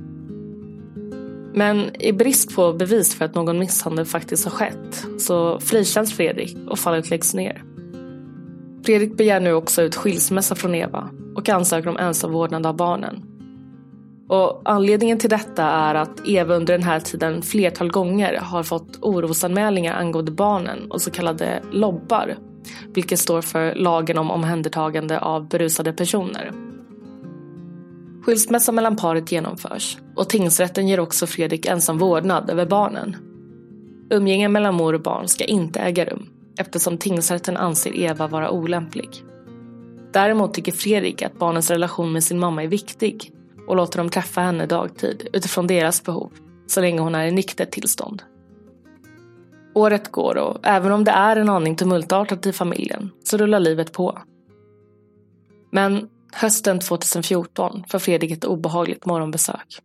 Men 1.54 2.02
i 2.02 2.12
brist 2.12 2.54
på 2.54 2.72
bevis 2.72 3.14
för 3.14 3.24
att 3.24 3.34
någon 3.34 3.58
misshandel 3.58 4.04
faktiskt 4.04 4.44
har 4.44 4.50
skett 4.50 5.06
så 5.18 5.60
frikänns 5.60 6.16
Fredrik 6.16 6.56
och 6.68 6.78
fallet 6.78 7.10
läggs 7.10 7.34
ner. 7.34 7.64
Fredrik 8.84 9.16
begär 9.16 9.40
nu 9.40 9.52
också 9.52 9.82
ut 9.82 9.94
skilsmässa 9.94 10.54
från 10.54 10.74
Eva 10.74 11.10
och 11.38 11.48
ansöker 11.48 11.88
om 11.88 11.96
ensam 11.96 12.32
vårdnad 12.32 12.66
av 12.66 12.76
barnen. 12.76 13.22
Och 14.28 14.62
anledningen 14.64 15.18
till 15.18 15.30
detta 15.30 15.62
är 15.62 15.94
att 15.94 16.28
Eva 16.28 16.54
under 16.54 16.72
den 16.72 16.82
här 16.82 17.00
tiden 17.00 17.42
flertal 17.42 17.90
gånger 17.90 18.38
har 18.40 18.62
fått 18.62 18.98
orosanmälningar 19.02 19.94
angående 19.94 20.32
barnen 20.32 20.90
och 20.90 21.02
så 21.02 21.10
kallade 21.10 21.62
lobbar, 21.72 22.36
vilket 22.94 23.18
står 23.18 23.42
för 23.42 23.74
lagen 23.74 24.18
om 24.18 24.30
omhändertagande 24.30 25.18
av 25.20 25.48
berusade 25.48 25.92
personer. 25.92 26.52
Skilsmässa 28.22 28.72
mellan 28.72 28.96
paret 28.96 29.32
genomförs 29.32 29.98
och 30.16 30.28
tingsrätten 30.28 30.88
ger 30.88 31.00
också 31.00 31.26
Fredrik 31.26 31.66
ensam 31.66 31.98
vårdnad 31.98 32.50
över 32.50 32.66
barnen. 32.66 33.16
Umgänge 34.10 34.48
mellan 34.48 34.74
mor 34.74 34.94
och 34.94 35.02
barn 35.02 35.28
ska 35.28 35.44
inte 35.44 35.80
äga 35.80 36.04
rum 36.04 36.26
eftersom 36.58 36.98
tingsrätten 36.98 37.56
anser 37.56 37.96
Eva 37.96 38.26
vara 38.26 38.50
olämplig. 38.50 39.24
Däremot 40.12 40.54
tycker 40.54 40.72
Fredrik 40.72 41.22
att 41.22 41.38
barnens 41.38 41.70
relation 41.70 42.12
med 42.12 42.24
sin 42.24 42.38
mamma 42.38 42.62
är 42.62 42.68
viktig 42.68 43.32
och 43.66 43.76
låter 43.76 43.98
dem 43.98 44.08
träffa 44.08 44.40
henne 44.40 44.66
dagtid 44.66 45.28
utifrån 45.32 45.66
deras 45.66 46.04
behov, 46.04 46.32
så 46.66 46.80
länge 46.80 47.00
hon 47.00 47.14
är 47.14 47.26
i 47.26 47.30
nyktert 47.30 47.70
tillstånd. 47.70 48.22
Året 49.74 50.12
går 50.12 50.36
och 50.36 50.58
även 50.62 50.92
om 50.92 51.04
det 51.04 51.10
är 51.10 51.36
en 51.36 51.48
aning 51.48 51.76
tumultartat 51.76 52.46
i 52.46 52.52
familjen 52.52 53.10
så 53.24 53.36
rullar 53.36 53.60
livet 53.60 53.92
på. 53.92 54.18
Men 55.72 56.08
hösten 56.32 56.80
2014 56.80 57.84
får 57.88 57.98
Fredrik 57.98 58.30
ett 58.30 58.44
obehagligt 58.44 59.06
morgonbesök. 59.06 59.78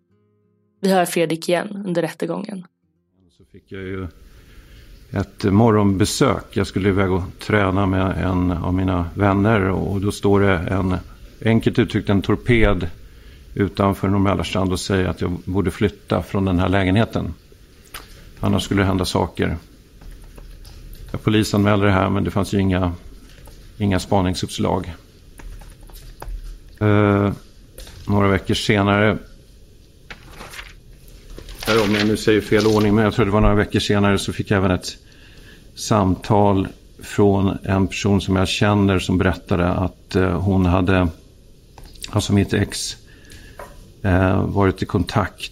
Vi 0.82 0.92
hör 0.92 1.06
Fredrik 1.06 1.50
igen 1.50 1.84
under 1.86 2.02
rättegången. 2.02 2.68
Så 3.38 3.46
fick 3.46 3.72
jag 3.72 3.82
ju 3.82 4.08
ett 5.14 5.44
morgonbesök. 5.44 6.46
Jag 6.50 6.68
skulle 6.68 6.90
iväg 6.90 7.12
och 7.12 7.24
träna 7.40 7.86
med 7.86 8.18
en 8.18 8.52
av 8.52 8.74
mina 8.74 9.06
vänner 9.14 9.70
och 9.70 10.02
då 10.02 10.12
står 10.12 10.42
det 10.42 10.58
en, 10.58 10.98
enkelt 11.46 11.80
uttryckt 11.80 12.10
en 12.10 12.22
torped 12.22 12.90
utanför 13.54 14.08
Norr 14.08 14.72
och 14.72 14.80
säger 14.80 15.06
att 15.06 15.22
jag 15.22 15.32
borde 15.46 15.72
flytta 15.72 16.24
från 16.24 16.46
den 16.46 16.60
här 16.60 16.70
lägenheten. 16.70 17.34
Annars 18.40 18.64
skulle 18.64 18.82
det 18.82 18.86
hända 18.86 19.06
saker. 19.06 19.58
Jag 21.12 21.24
polisanmälde 21.24 21.86
det 21.86 21.92
här 21.92 22.10
men 22.10 22.24
det 22.24 22.32
fanns 22.32 22.54
ju 22.54 22.60
inga, 22.60 22.92
inga 23.78 24.00
spaningsuppslag. 24.00 24.94
Eh, 26.80 27.32
några 28.08 28.28
veckor 28.28 28.54
senare 28.54 29.18
om 31.68 31.96
jag 31.96 32.08
nu 32.08 32.18
säger 32.18 32.42
fel 32.42 32.68
ordning, 32.68 32.96
men 32.96 33.04
jag 33.04 33.14
tror 33.14 33.26
det 33.26 33.32
var 33.32 33.42
några 33.42 33.56
veckor 33.56 33.80
senare 33.80 34.18
så 34.18 34.34
fick 34.34 34.52
jag 34.52 34.58
även 34.58 34.72
ett 34.72 34.98
samtal 35.76 36.68
från 37.02 37.58
en 37.64 37.88
person 37.88 38.22
som 38.22 38.36
jag 38.36 38.48
känner 38.48 39.00
som 39.00 39.18
berättade 39.18 39.68
att 39.68 40.16
eh, 40.16 40.40
hon 40.42 40.66
hade, 40.66 41.08
alltså 42.10 42.34
mitt 42.34 42.54
ex, 42.54 42.98
eh, 44.02 44.44
varit 44.46 44.82
i 44.82 44.86
kontakt 44.86 45.52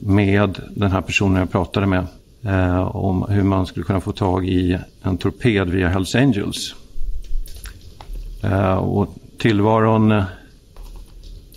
med 0.00 0.58
den 0.70 0.90
här 0.90 1.00
personen 1.00 1.36
jag 1.36 1.50
pratade 1.50 1.86
med 1.86 2.06
eh, 2.44 2.96
om 2.96 3.26
hur 3.28 3.42
man 3.42 3.66
skulle 3.66 3.84
kunna 3.84 4.00
få 4.00 4.12
tag 4.12 4.48
i 4.48 4.78
en 5.02 5.18
torped 5.18 5.68
via 5.68 5.88
Hells 5.88 6.14
Angels. 6.14 6.74
och 8.80 9.14
tillvaron 9.38 10.22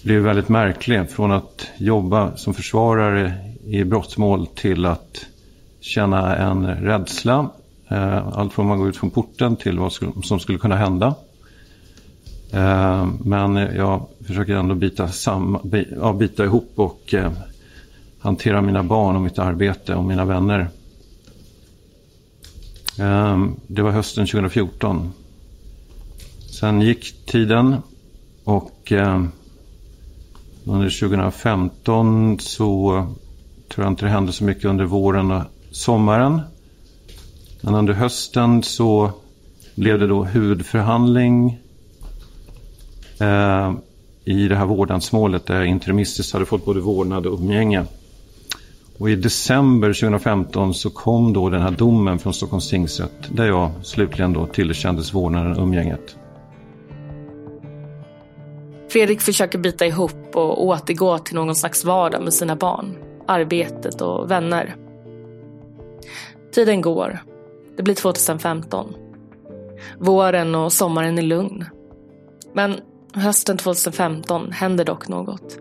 blev 0.03 0.21
väldigt 0.21 0.49
märklig. 0.49 1.09
Från 1.09 1.31
att 1.31 1.67
jobba 1.77 2.35
som 2.35 2.53
försvarare 2.53 3.50
i 3.71 3.83
brottmål 3.83 4.47
till 4.47 4.85
att 4.85 5.25
känna 5.79 6.35
en 6.35 6.67
rädsla. 6.67 7.49
Eh, 7.87 8.27
allt 8.27 8.53
från 8.53 8.65
att 8.65 8.69
man 8.69 8.79
går 8.79 8.89
ut 8.89 8.97
från 8.97 9.09
porten 9.09 9.55
till 9.55 9.79
vad 9.79 9.93
som 10.23 10.39
skulle 10.39 10.57
kunna 10.57 10.75
hända. 10.75 11.15
Eh, 12.51 13.07
men 13.23 13.55
jag 13.55 14.07
försöker 14.27 14.55
ändå 14.55 14.75
bita, 14.75 15.07
samma, 15.07 15.59
ja, 16.01 16.13
bita 16.13 16.45
ihop 16.45 16.71
och 16.75 17.13
eh, 17.13 17.31
hantera 18.19 18.61
mina 18.61 18.83
barn 18.83 19.15
och 19.15 19.21
mitt 19.21 19.39
arbete 19.39 19.95
och 19.95 20.03
mina 20.03 20.25
vänner. 20.25 20.69
Det 23.67 23.81
var 23.81 23.91
hösten 23.91 24.27
2014. 24.27 25.11
Sen 26.59 26.81
gick 26.81 27.25
tiden 27.25 27.75
och 28.43 28.93
under 30.65 30.99
2015 30.99 32.39
så 32.39 33.05
tror 33.73 33.85
jag 33.85 33.91
inte 33.91 34.05
det 34.05 34.11
hände 34.11 34.31
så 34.31 34.43
mycket 34.43 34.65
under 34.65 34.85
våren 34.85 35.31
och 35.31 35.43
sommaren. 35.71 36.41
Men 37.61 37.75
under 37.75 37.93
hösten 37.93 38.63
så 38.63 39.11
blev 39.75 39.99
det 39.99 40.07
då 40.07 40.23
huvudförhandling 40.23 41.59
eh, 43.19 43.73
i 44.25 44.47
det 44.47 44.55
här 44.55 44.65
vårdnadsmålet 44.65 45.45
där 45.45 45.55
jag 45.55 45.65
interimistiskt 45.65 46.33
hade 46.33 46.45
fått 46.45 46.65
både 46.65 46.79
vårdnad 46.79 47.25
och 47.25 47.39
umgänge. 47.39 47.85
Och 48.97 49.09
i 49.09 49.15
december 49.15 49.93
2015 49.93 50.73
så 50.73 50.89
kom 50.89 51.33
då 51.33 51.49
den 51.49 51.61
här 51.61 51.71
domen 51.71 52.19
från 52.19 52.33
Stockholms 52.33 52.69
tingsrätt 52.69 53.29
där 53.35 53.45
jag 53.45 53.71
slutligen 53.83 54.33
då 54.33 54.47
tillerkändes 54.47 55.13
vårdnaden 55.13 55.57
och 55.57 55.63
umgänget. 55.63 56.15
Fredrik 58.89 59.21
försöker 59.21 59.57
bita 59.57 59.85
ihop 59.85 60.35
och 60.35 60.65
återgå 60.65 61.17
till 61.17 61.35
någon 61.35 61.55
slags 61.55 61.85
vardag 61.85 62.23
med 62.23 62.33
sina 62.33 62.55
barn, 62.55 62.95
arbetet 63.27 64.01
och 64.01 64.31
vänner. 64.31 64.75
Tiden 66.51 66.81
går. 66.81 67.19
Det 67.77 67.83
blir 67.83 67.95
2015. 67.95 68.93
Våren 69.97 70.55
och 70.55 70.73
sommaren 70.73 71.17
är 71.17 71.21
lugn. 71.21 71.65
Men 72.53 72.75
Hösten 73.13 73.57
2015 73.57 74.51
händer 74.51 74.85
dock 74.85 75.07
något. 75.07 75.57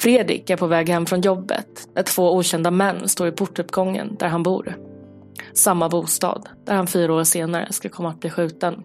Fredrik 0.00 0.50
är 0.50 0.56
på 0.56 0.66
väg 0.66 0.88
hem 0.88 1.06
från 1.06 1.20
jobbet 1.20 1.88
när 1.94 2.02
två 2.02 2.36
okända 2.36 2.70
män 2.70 3.08
står 3.08 3.28
i 3.28 3.32
portuppgången 3.32 4.16
där 4.18 4.28
han 4.28 4.42
bor. 4.42 4.76
Samma 5.54 5.88
bostad 5.88 6.48
där 6.64 6.74
han 6.74 6.86
fyra 6.86 7.14
år 7.14 7.24
senare 7.24 7.72
ska 7.72 7.88
komma 7.88 8.08
att 8.08 8.20
bli 8.20 8.30
skjuten. 8.30 8.84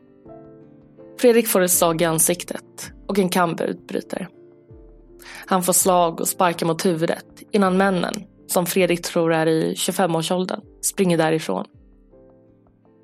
Fredrik 1.19 1.47
får 1.47 1.62
ett 1.62 1.71
slag 1.71 2.01
i 2.01 2.06
ansiktet 2.06 2.91
och 3.08 3.19
en 3.19 3.30
kamp 3.30 3.62
utbryter. 3.62 4.27
Han 5.45 5.63
får 5.63 5.73
slag 5.73 6.21
och 6.21 6.27
sparkar 6.27 6.65
mot 6.65 6.85
huvudet 6.85 7.25
innan 7.51 7.77
männen, 7.77 8.13
som 8.47 8.65
Fredrik 8.65 9.01
tror 9.01 9.33
är 9.33 9.47
i 9.47 9.73
25-årsåldern, 9.73 10.61
springer 10.81 11.17
därifrån. 11.17 11.65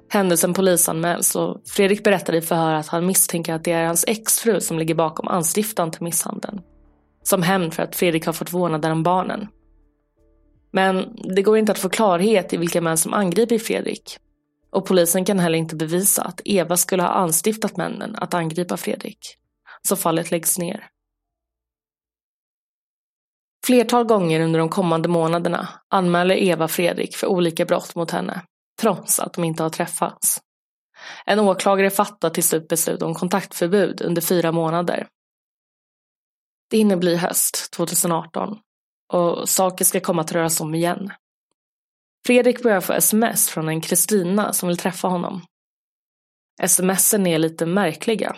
Händelsen 0.09 0.53
polisanmäls 0.53 1.35
och 1.35 1.61
Fredrik 1.65 2.03
berättar 2.03 2.35
i 2.35 2.41
förhör 2.41 2.73
att 2.73 2.87
han 2.87 3.05
misstänker 3.05 3.53
att 3.53 3.63
det 3.63 3.71
är 3.71 3.85
hans 3.85 4.05
exfru 4.07 4.61
som 4.61 4.79
ligger 4.79 4.95
bakom 4.95 5.27
anstiftan 5.27 5.91
till 5.91 6.03
misshandeln. 6.03 6.61
Som 7.23 7.43
hämnd 7.43 7.73
för 7.73 7.83
att 7.83 7.95
Fredrik 7.95 8.25
har 8.25 8.33
fått 8.33 8.53
vårdnaden 8.53 8.91
om 8.91 9.03
barnen. 9.03 9.47
Men 10.71 11.15
det 11.35 11.41
går 11.41 11.57
inte 11.57 11.71
att 11.71 11.79
få 11.79 11.89
klarhet 11.89 12.53
i 12.53 12.57
vilka 12.57 12.81
män 12.81 12.97
som 12.97 13.13
angriper 13.13 13.59
Fredrik. 13.59 14.17
Och 14.71 14.85
polisen 14.85 15.25
kan 15.25 15.39
heller 15.39 15.57
inte 15.57 15.75
bevisa 15.75 16.21
att 16.21 16.41
Eva 16.45 16.77
skulle 16.77 17.03
ha 17.03 17.09
anstiftat 17.09 17.77
männen 17.77 18.15
att 18.15 18.33
angripa 18.33 18.77
Fredrik. 18.77 19.37
Så 19.81 19.95
fallet 19.95 20.31
läggs 20.31 20.57
ner. 20.57 20.87
Flertal 23.65 24.03
gånger 24.03 24.39
under 24.39 24.59
de 24.59 24.69
kommande 24.69 25.09
månaderna 25.09 25.69
anmäler 25.89 26.35
Eva 26.35 26.67
Fredrik 26.67 27.15
för 27.15 27.27
olika 27.27 27.65
brott 27.65 27.95
mot 27.95 28.11
henne 28.11 28.41
trots 28.81 29.19
att 29.19 29.33
de 29.33 29.43
inte 29.43 29.63
har 29.63 29.69
träffats. 29.69 30.41
En 31.25 31.39
åklagare 31.39 31.89
fattar 31.89 32.29
till 32.29 32.43
slut 32.43 32.67
beslut 32.67 33.01
om 33.01 33.13
kontaktförbud 33.13 34.01
under 34.01 34.21
fyra 34.21 34.51
månader. 34.51 35.07
Det 36.69 36.77
hinner 36.77 36.95
bli 36.95 37.15
höst 37.15 37.71
2018 37.71 38.59
och 39.13 39.49
saker 39.49 39.85
ska 39.85 39.99
komma 39.99 40.21
att 40.21 40.31
röras 40.31 40.61
om 40.61 40.75
igen. 40.75 41.13
Fredrik 42.25 42.63
börjar 42.63 42.81
få 42.81 42.93
sms 42.93 43.49
från 43.49 43.69
en 43.69 43.81
Kristina 43.81 44.53
som 44.53 44.67
vill 44.69 44.77
träffa 44.77 45.07
honom. 45.07 45.45
Smsen 46.67 47.27
är 47.27 47.39
lite 47.39 47.65
märkliga. 47.65 48.35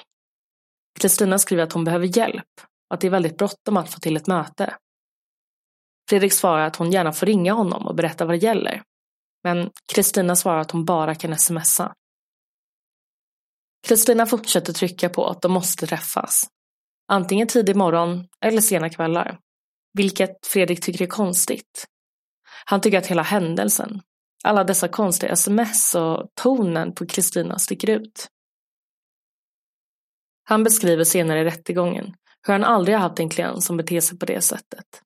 Kristina 0.99 1.39
skriver 1.39 1.63
att 1.63 1.73
hon 1.73 1.83
behöver 1.83 2.17
hjälp 2.17 2.61
och 2.89 2.93
att 2.93 3.01
det 3.01 3.07
är 3.07 3.11
väldigt 3.11 3.37
bråttom 3.37 3.77
att 3.77 3.93
få 3.93 3.99
till 3.99 4.17
ett 4.17 4.27
möte. 4.27 4.75
Fredrik 6.09 6.33
svarar 6.33 6.65
att 6.67 6.75
hon 6.75 6.91
gärna 6.91 7.11
får 7.13 7.25
ringa 7.25 7.53
honom 7.53 7.87
och 7.87 7.95
berätta 7.95 8.25
vad 8.25 8.35
det 8.35 8.43
gäller. 8.45 8.83
Men 9.43 9.71
Kristina 9.93 10.35
svarar 10.35 10.59
att 10.59 10.71
hon 10.71 10.85
bara 10.85 11.15
kan 11.15 11.37
smsa. 11.37 11.93
Kristina 13.87 14.25
fortsätter 14.25 14.73
trycka 14.73 15.09
på 15.09 15.27
att 15.27 15.41
de 15.41 15.51
måste 15.51 15.87
träffas. 15.87 16.47
Antingen 17.07 17.47
tidig 17.47 17.75
morgon 17.75 18.27
eller 18.41 18.61
sena 18.61 18.89
kvällar. 18.89 19.39
Vilket 19.93 20.45
Fredrik 20.45 20.81
tycker 20.81 21.05
är 21.05 21.09
konstigt. 21.09 21.85
Han 22.65 22.81
tycker 22.81 22.97
att 22.97 23.07
hela 23.07 23.21
händelsen, 23.21 24.01
alla 24.43 24.63
dessa 24.63 24.87
konstiga 24.87 25.31
sms 25.31 25.95
och 25.95 26.27
tonen 26.33 26.95
på 26.95 27.05
Kristina 27.05 27.59
sticker 27.59 27.89
ut. 27.89 28.27
Han 30.43 30.63
beskriver 30.63 31.03
senare 31.03 31.39
i 31.39 31.43
rättegången 31.43 32.15
hur 32.47 32.53
han 32.53 32.63
aldrig 32.63 32.97
har 32.97 33.01
haft 33.01 33.19
en 33.19 33.29
klient 33.29 33.63
som 33.63 33.77
beter 33.77 34.01
sig 34.01 34.19
på 34.19 34.25
det 34.25 34.41
sättet. 34.41 35.01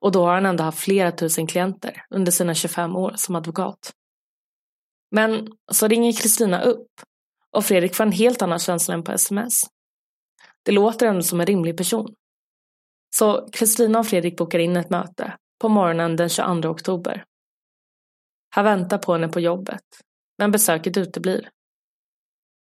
Och 0.00 0.12
då 0.12 0.24
har 0.24 0.34
han 0.34 0.46
ändå 0.46 0.64
haft 0.64 0.78
flera 0.78 1.12
tusen 1.12 1.46
klienter 1.46 2.04
under 2.10 2.32
sina 2.32 2.54
25 2.54 2.96
år 2.96 3.12
som 3.16 3.36
advokat. 3.36 3.92
Men 5.10 5.48
så 5.72 5.88
ringer 5.88 6.12
Kristina 6.12 6.62
upp 6.62 6.88
och 7.50 7.64
Fredrik 7.64 7.94
får 7.94 8.04
en 8.04 8.12
helt 8.12 8.42
annan 8.42 8.58
känsla 8.58 8.94
än 8.94 9.04
på 9.04 9.12
sms. 9.12 9.62
Det 10.62 10.72
låter 10.72 11.06
ändå 11.06 11.22
som 11.22 11.40
en 11.40 11.46
rimlig 11.46 11.76
person. 11.76 12.14
Så 13.16 13.48
Kristina 13.52 13.98
och 13.98 14.06
Fredrik 14.06 14.36
bokar 14.36 14.58
in 14.58 14.76
ett 14.76 14.90
möte 14.90 15.36
på 15.60 15.68
morgonen 15.68 16.16
den 16.16 16.28
22 16.28 16.68
oktober. 16.68 17.24
Han 18.50 18.64
väntar 18.64 18.98
på 18.98 19.12
henne 19.12 19.28
på 19.28 19.40
jobbet, 19.40 19.84
men 20.38 20.50
besöket 20.50 20.96
uteblir. 20.96 21.50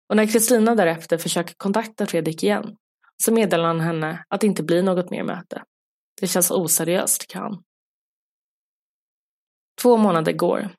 Och 0.09 0.15
när 0.15 0.27
Kristina 0.27 0.75
därefter 0.75 1.17
försöker 1.17 1.55
kontakta 1.57 2.05
Fredrik 2.05 2.43
igen 2.43 2.77
så 3.23 3.33
meddelar 3.33 3.67
han 3.67 3.79
henne 3.79 4.25
att 4.27 4.41
det 4.41 4.47
inte 4.47 4.63
blir 4.63 4.83
något 4.83 5.09
mer 5.09 5.23
möte. 5.23 5.63
Det 6.21 6.27
känns 6.27 6.51
oseriöst, 6.51 7.21
tycker 7.21 7.39
han. 7.39 7.63
Två 9.81 9.97
månader 9.97 10.33
går. 10.33 10.69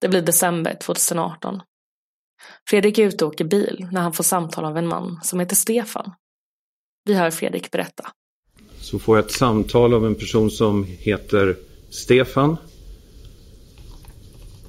Det 0.00 0.08
blir 0.08 0.22
december 0.22 0.74
2018. 0.74 1.62
Fredrik 2.70 2.98
är 2.98 3.06
ute 3.06 3.24
och 3.24 3.32
åker 3.32 3.44
bil 3.44 3.88
när 3.92 4.00
han 4.00 4.12
får 4.12 4.24
samtal 4.24 4.64
av 4.64 4.76
en 4.76 4.86
man 4.86 5.20
som 5.22 5.40
heter 5.40 5.56
Stefan. 5.56 6.12
Vi 7.04 7.14
hör 7.14 7.30
Fredrik 7.30 7.70
berätta. 7.70 8.10
Så 8.80 8.98
får 8.98 9.16
jag 9.16 9.24
ett 9.24 9.32
samtal 9.32 9.94
av 9.94 10.06
en 10.06 10.14
person 10.14 10.50
som 10.50 10.84
heter 10.84 11.56
Stefan. 11.90 12.56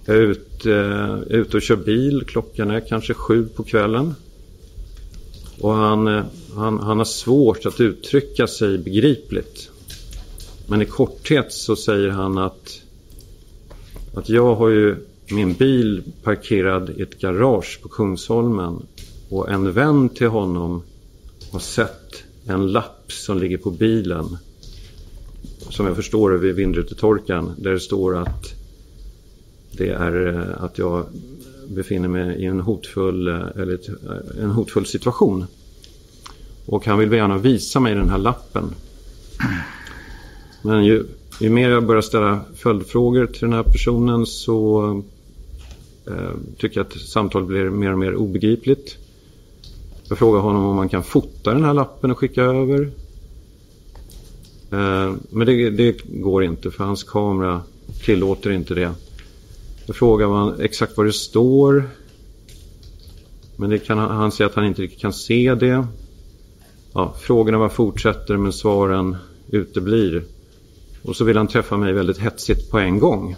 Jag 0.06 0.18
är 0.18 0.22
ute, 0.22 0.72
är 0.72 1.36
ute 1.36 1.58
och 1.58 1.63
kör 1.63 1.76
bil. 1.76 2.24
Klockan 2.28 2.72
är 2.72 2.88
kanske 2.88 3.13
sju 3.13 3.48
på 3.48 3.63
kvällen. 3.63 4.15
Och 5.62 5.74
han, 5.74 6.08
eh, 6.08 6.24
han, 6.56 6.80
han 6.80 6.98
har 6.98 7.06
svårt 7.06 7.65
att 7.65 7.80
uttrycka 7.80 8.48
sig 8.48 8.78
begripligt. 8.78 9.68
Men 10.69 10.82
i 10.82 10.86
korthet 10.86 11.53
så 11.53 11.75
säger 11.75 12.10
han 12.10 12.38
att, 12.38 12.82
att 14.13 14.29
jag 14.29 14.55
har 14.55 14.69
ju 14.69 14.95
min 15.32 15.53
bil 15.53 16.03
parkerad 16.23 16.89
i 16.89 17.01
ett 17.01 17.19
garage 17.19 17.79
på 17.82 17.89
Kungsholmen. 17.89 18.86
Och 19.29 19.49
en 19.49 19.73
vän 19.73 20.10
till 20.10 20.27
honom 20.27 20.84
har 21.51 21.60
sett 21.60 22.23
en 22.45 22.71
lapp 22.71 23.12
som 23.12 23.38
ligger 23.38 23.58
på 23.58 23.71
bilen. 23.71 24.38
Som 25.69 25.86
jag 25.86 25.95
förstår 25.95 26.32
det 26.32 26.38
vid 26.38 26.55
vindrutetorkaren. 26.55 27.51
Där 27.58 27.71
det 27.71 27.79
står 27.79 28.17
att 28.17 28.53
det 29.71 29.89
är 29.89 30.27
eh, 30.27 30.63
att 30.63 30.77
jag 30.77 31.05
befinner 31.67 32.08
mig 32.08 32.41
i 32.41 32.45
en 32.45 32.60
hotfull, 32.60 33.27
eh, 33.27 33.47
eller 33.55 33.73
ett, 33.73 33.89
eh, 33.89 34.43
en 34.43 34.51
hotfull 34.51 34.86
situation. 34.86 35.45
Och 36.65 36.86
han 36.86 36.99
vill 36.99 37.12
gärna 37.12 37.38
visa 37.38 37.79
mig 37.79 37.95
den 37.95 38.10
här 38.10 38.17
lappen. 38.17 38.75
Men 40.62 40.86
ju, 40.86 41.06
ju 41.39 41.50
mer 41.50 41.69
jag 41.69 41.86
börjar 41.86 42.02
ställa 42.02 42.41
följdfrågor 42.56 43.26
till 43.26 43.41
den 43.41 43.54
här 43.54 43.63
personen 43.63 44.26
så 44.26 44.91
eh, 46.08 46.32
tycker 46.58 46.80
jag 46.80 46.88
att 46.88 47.02
samtalet 47.02 47.48
blir 47.48 47.69
mer 47.69 47.91
och 47.91 48.00
mer 48.00 48.15
obegripligt. 48.15 48.98
Jag 50.10 50.17
frågar 50.17 50.39
honom 50.39 50.65
om 50.65 50.76
man 50.76 50.89
kan 50.89 51.04
fota 51.04 51.54
den 51.54 51.63
här 51.63 51.74
lappen 51.74 52.12
och 52.12 52.17
skicka 52.17 52.41
över. 52.41 52.91
Eh, 54.72 55.13
men 55.30 55.48
det, 55.48 55.69
det, 55.69 55.98
går 56.04 56.43
inte 56.43 56.72
för 56.72 56.84
hans 56.84 57.04
kamera 57.04 57.62
tillåter 58.06 58.52
inte 58.52 58.74
det. 58.74 58.91
Jag 59.86 59.95
frågar 59.95 60.28
man 60.28 60.62
exakt 60.62 60.98
vad 60.98 61.06
det 61.06 61.13
står. 61.13 61.89
Men 63.56 63.69
det 63.69 63.80
kan, 63.80 63.98
han 63.98 64.32
säger 64.32 64.50
att 64.50 64.56
han 64.56 64.65
inte 64.65 64.82
riktigt 64.82 65.02
kan 65.02 65.13
se 65.13 65.56
det. 65.56 65.88
Ja, 66.93 67.15
frågorna 67.19 67.58
bara 67.58 67.69
fortsätter 67.69 68.38
men 68.38 68.54
svaren 68.54 69.17
uteblir. 69.48 70.24
Och 71.10 71.15
så 71.15 71.24
vill 71.24 71.38
han 71.38 71.48
träffa 71.48 71.78
mig 71.78 71.93
väldigt 71.93 72.17
hetsigt 72.17 72.72
på 72.72 72.80
en 72.80 73.00
gång. 73.00 73.36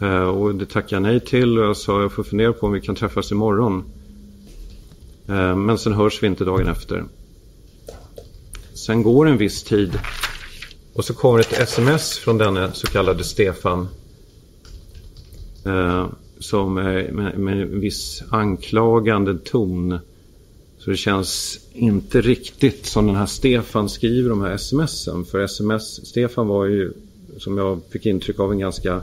Eh, 0.00 0.22
och 0.22 0.54
det 0.54 0.66
tackade 0.66 0.94
jag 0.94 1.02
nej 1.02 1.20
till 1.20 1.58
och 1.58 1.64
jag 1.64 1.76
sa 1.76 2.02
jag 2.02 2.12
får 2.12 2.22
fundera 2.22 2.52
på 2.52 2.66
om 2.66 2.72
vi 2.72 2.80
kan 2.80 2.94
träffas 2.94 3.32
imorgon. 3.32 3.84
Eh, 5.28 5.56
men 5.56 5.78
sen 5.78 5.92
hörs 5.92 6.22
vi 6.22 6.26
inte 6.26 6.44
dagen 6.44 6.68
efter. 6.68 7.04
Sen 8.74 9.02
går 9.02 9.28
en 9.28 9.36
viss 9.36 9.62
tid 9.62 9.98
och 10.94 11.04
så 11.04 11.14
kommer 11.14 11.38
ett 11.38 11.52
sms 11.52 12.18
från 12.18 12.38
denne 12.38 12.70
så 12.72 12.86
kallade 12.86 13.24
Stefan. 13.24 13.88
Eh, 15.64 16.06
som 16.38 16.74
med, 16.74 17.14
med 17.38 17.62
en 17.62 17.80
viss 17.80 18.22
anklagande 18.30 19.38
ton. 19.38 19.98
Så 20.84 20.90
det 20.90 20.96
känns 20.96 21.60
inte 21.72 22.20
riktigt 22.20 22.86
som 22.86 23.06
den 23.06 23.16
här 23.16 23.26
Stefan 23.26 23.88
skriver 23.88 24.30
de 24.30 24.42
här 24.42 24.56
smsen. 24.56 25.24
För 25.24 25.40
sms, 25.40 26.06
Stefan 26.06 26.48
var 26.48 26.64
ju 26.64 26.92
som 27.38 27.58
jag 27.58 27.80
fick 27.90 28.06
intryck 28.06 28.40
av 28.40 28.52
en 28.52 28.58
ganska 28.58 29.02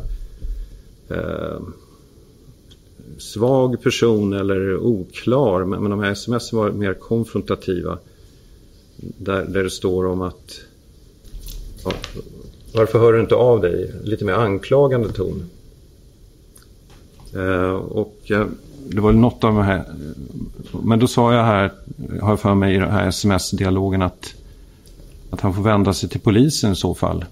eh, 1.10 1.60
svag 3.18 3.82
person 3.84 4.34
eller 4.34 4.78
oklar. 4.78 5.65
Men, 5.65 5.82
men 5.82 5.92
de 5.92 6.00
här 6.00 6.12
sms 6.12 6.54
var 6.54 6.72
mer 6.72 6.94
konfrontativa. 6.94 7.98
Där, 8.98 9.46
där 9.46 9.63
det 9.63 9.70
står 9.70 10.06
om 10.06 10.22
att 10.22 10.62
ja, 11.84 11.92
varför 12.74 13.00
hör 13.00 13.13
du 13.13 13.20
inte 13.20 13.36
av 13.36 13.62
dig? 13.62 13.94
Lite 14.04 14.26
mer 14.26 14.34
anklagande 14.34 15.12
ton. 15.12 15.50
Eh, 17.36 17.74
och 17.74 18.32
eh, 18.32 18.48
det 18.88 19.02
var 19.02 19.12
något 19.12 19.44
av 19.44 19.54
de 19.54 19.63
här. 19.63 19.86
Men 20.71 20.99
då 20.99 21.08
sa 21.08 21.34
jag 21.34 21.43
här, 21.43 21.71
har 22.21 22.29
jag 22.29 22.39
för 22.39 22.55
mig 22.55 22.75
i 22.75 22.77
den 22.77 22.91
här 22.91 23.08
sms-dialogen 23.08 24.01
att, 24.01 24.34
att 25.29 25.41
han 25.41 25.53
får 25.53 25.62
vända 25.62 25.93
sig 25.93 26.10
till 26.10 26.19
polisen 26.19 26.71
i 26.71 26.75
så 26.75 26.95
fall. 26.95 27.25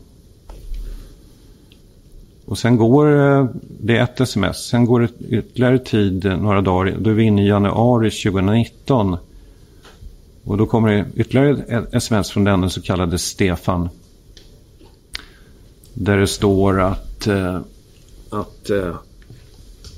Och 2.46 2.58
sen 2.58 2.78
går 2.78 3.18
eh, 3.20 3.46
det 3.80 3.98
ett 3.98 4.22
sms, 4.22 4.58
sen 4.58 4.86
går 4.86 5.00
det 5.00 5.36
ytterligare 5.38 5.80
tid, 5.80 6.26
eh, 6.26 6.38
några 6.38 6.62
dagar, 6.62 6.96
då 7.00 7.10
är 7.10 7.14
vi 7.14 7.24
inne 7.24 7.44
i 7.44 7.48
januari 7.48 8.12
2019. 8.12 9.18
Och 10.44 10.58
då 10.58 10.66
kommer 10.66 10.92
det 10.92 11.06
ytterligare 11.16 11.78
ett 11.78 11.94
sms 11.94 12.32
från 12.32 12.44
den 12.44 12.70
så 12.70 12.82
kallade 12.82 13.18
Stefan. 13.18 13.90
Där 15.94 16.18
det 16.18 16.28
står 16.28 16.82
att, 16.82 17.28
eh, 17.28 17.60
att 18.30 18.70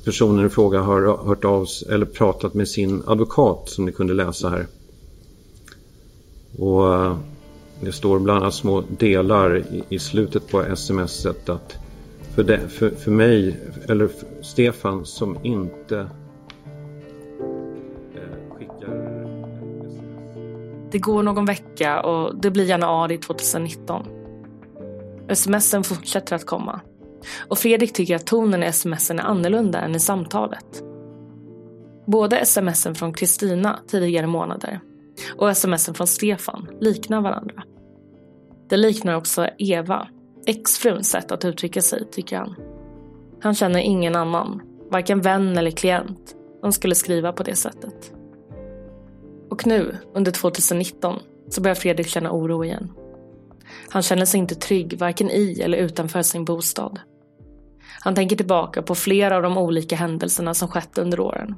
personen 0.05 0.45
i 0.45 0.49
fråga 0.49 0.81
har 0.81 1.27
hört 1.27 1.45
av 1.45 1.65
sig 1.65 1.93
eller 1.93 2.05
pratat 2.05 2.53
med 2.53 2.67
sin 2.67 3.03
advokat 3.07 3.69
som 3.69 3.85
ni 3.85 3.91
kunde 3.91 4.13
läsa 4.13 4.49
här. 4.49 4.67
Och 6.57 6.93
eh, 6.93 7.17
det 7.81 7.91
står 7.91 8.19
bland 8.19 8.41
annat 8.43 8.53
små 8.53 8.83
delar 8.97 9.57
i, 9.57 9.83
i 9.89 9.99
slutet 9.99 10.47
på 10.47 10.75
smset 10.75 11.49
att 11.49 11.77
för, 12.35 12.43
det, 12.43 12.69
för, 12.69 12.89
för 12.89 13.11
mig, 13.11 13.59
eller 13.87 14.07
för 14.07 14.27
Stefan 14.41 15.05
som 15.05 15.37
inte 15.43 15.99
eh, 15.99 16.07
Det 20.91 20.99
går 20.99 21.23
någon 21.23 21.45
vecka 21.45 22.01
och 22.01 22.35
det 22.35 22.51
blir 22.51 22.65
januari 22.65 23.17
2019. 23.17 24.05
Smsen 25.33 25.83
fortsätter 25.83 26.35
att 26.35 26.45
komma. 26.45 26.81
Och 27.47 27.57
Fredrik 27.57 27.93
tycker 27.93 28.15
att 28.15 28.25
tonen 28.25 28.63
i 28.63 28.71
smsen 28.73 29.19
är 29.19 29.23
annorlunda 29.23 29.81
än 29.81 29.95
i 29.95 29.99
samtalet. 29.99 30.83
Både 32.07 32.45
smsen 32.45 32.95
från 32.95 33.13
Kristina 33.13 33.79
tidigare 33.87 34.27
månader 34.27 34.79
och 35.37 35.57
smsen 35.57 35.93
från 35.93 36.07
Stefan 36.07 36.67
liknar 36.79 37.21
varandra. 37.21 37.63
Det 38.69 38.77
liknar 38.77 39.15
också 39.15 39.47
Eva, 39.57 40.07
exfruns 40.45 41.09
sätt 41.09 41.31
att 41.31 41.45
uttrycka 41.45 41.81
sig, 41.81 42.07
tycker 42.11 42.37
han. 42.37 42.55
Han 43.41 43.55
känner 43.55 43.79
ingen 43.79 44.15
annan, 44.15 44.61
varken 44.91 45.21
vän 45.21 45.57
eller 45.57 45.71
klient, 45.71 46.35
som 46.61 46.71
skulle 46.71 46.95
skriva 46.95 47.31
på 47.31 47.43
det 47.43 47.55
sättet. 47.55 48.13
Och 49.49 49.67
nu, 49.67 49.97
under 50.13 50.31
2019, 50.31 51.19
så 51.49 51.61
börjar 51.61 51.75
Fredrik 51.75 52.07
känna 52.07 52.31
oro 52.31 52.63
igen. 52.63 52.91
Han 53.89 54.01
känner 54.01 54.25
sig 54.25 54.39
inte 54.39 54.55
trygg, 54.55 54.97
varken 54.97 55.29
i 55.29 55.61
eller 55.61 55.77
utanför 55.77 56.21
sin 56.21 56.45
bostad. 56.45 56.99
Han 58.01 58.15
tänker 58.15 58.35
tillbaka 58.35 58.81
på 58.81 58.95
flera 58.95 59.35
av 59.35 59.41
de 59.41 59.57
olika 59.57 59.95
händelserna 59.95 60.53
som 60.53 60.67
skett 60.67 60.97
under 60.97 61.19
åren. 61.19 61.55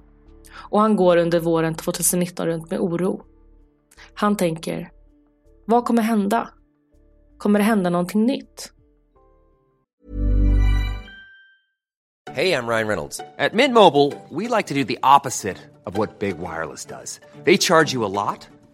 Och 0.54 0.82
han 0.82 0.96
går 0.96 1.18
under 1.18 1.40
våren 1.40 1.76
2019 1.76 2.46
runt 2.46 2.72
med 2.72 2.80
oro. 2.80 3.22
Han 4.14 4.38
tänker, 4.38 4.92
vad 5.66 5.86
kommer 5.86 6.02
hända? 6.02 6.50
Kommer 7.38 7.60
det 7.60 7.66
hända 7.66 7.90
någonting 7.90 8.26
nytt? 8.26 8.72
Hej, 12.34 12.50
jag 12.50 12.70
Ryan 12.70 12.88
Reynolds. 12.88 13.18
På 13.18 13.56
Mint 13.56 13.74
Mobile, 13.74 14.12
we 14.30 14.58
like 14.58 14.68
to 14.68 14.74
do 14.74 14.84
the 14.84 14.98
opposite 15.18 15.58
of 15.86 15.98
what 15.98 16.20
Big 16.20 16.36
Wireless 16.38 16.86
does. 16.86 17.20
They 17.46 17.58
charge 17.58 17.94
you 17.94 18.06
a 18.06 18.08
lot, 18.08 18.50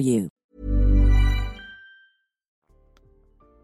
you. 0.00 0.28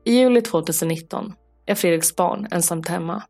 I 0.04 0.12
juli 0.18 0.42
2019 0.42 1.34
är 1.66 1.74
Fredriks 1.74 2.16
barn 2.16 2.48
ensamt 2.50 2.88
hemma. 2.88 3.22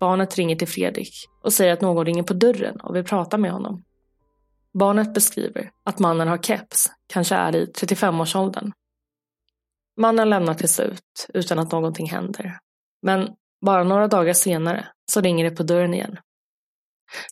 Barnet 0.00 0.36
ringer 0.36 0.56
till 0.56 0.68
Fredrik 0.68 1.12
och 1.42 1.52
säger 1.52 1.72
att 1.72 1.80
någon 1.80 2.06
ringer 2.06 2.22
på 2.22 2.34
dörren 2.34 2.80
och 2.80 2.96
vill 2.96 3.04
prata 3.04 3.38
med 3.38 3.52
honom. 3.52 3.84
Barnet 4.74 5.14
beskriver 5.14 5.70
att 5.84 5.98
mannen 5.98 6.28
har 6.28 6.38
keps, 6.38 6.90
kanske 7.06 7.34
är 7.34 7.56
i 7.56 7.64
35-årsåldern. 7.66 8.72
Mannen 9.96 10.30
lämnar 10.30 10.54
till 10.54 10.68
slut 10.68 11.26
utan 11.34 11.58
att 11.58 11.72
någonting 11.72 12.10
händer. 12.10 12.58
Men 13.02 13.28
bara 13.64 13.84
några 13.84 14.08
dagar 14.08 14.32
senare 14.32 14.88
så 15.12 15.20
ringer 15.20 15.44
det 15.44 15.56
på 15.56 15.62
dörren 15.62 15.94
igen. 15.94 16.18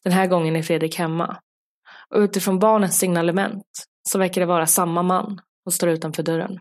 Den 0.03 0.13
här 0.13 0.27
gången 0.27 0.57
är 0.57 0.63
Fredrik 0.63 0.99
hemma 0.99 1.37
och 2.11 2.19
utifrån 2.19 2.59
barnets 2.59 2.99
signalement 2.99 3.85
så 4.09 4.19
verkar 4.19 4.41
det 4.41 4.47
vara 4.47 4.67
samma 4.67 5.03
man 5.03 5.41
och 5.67 5.73
står 5.73 5.89
utanför 5.89 6.23
dörren. 6.23 6.59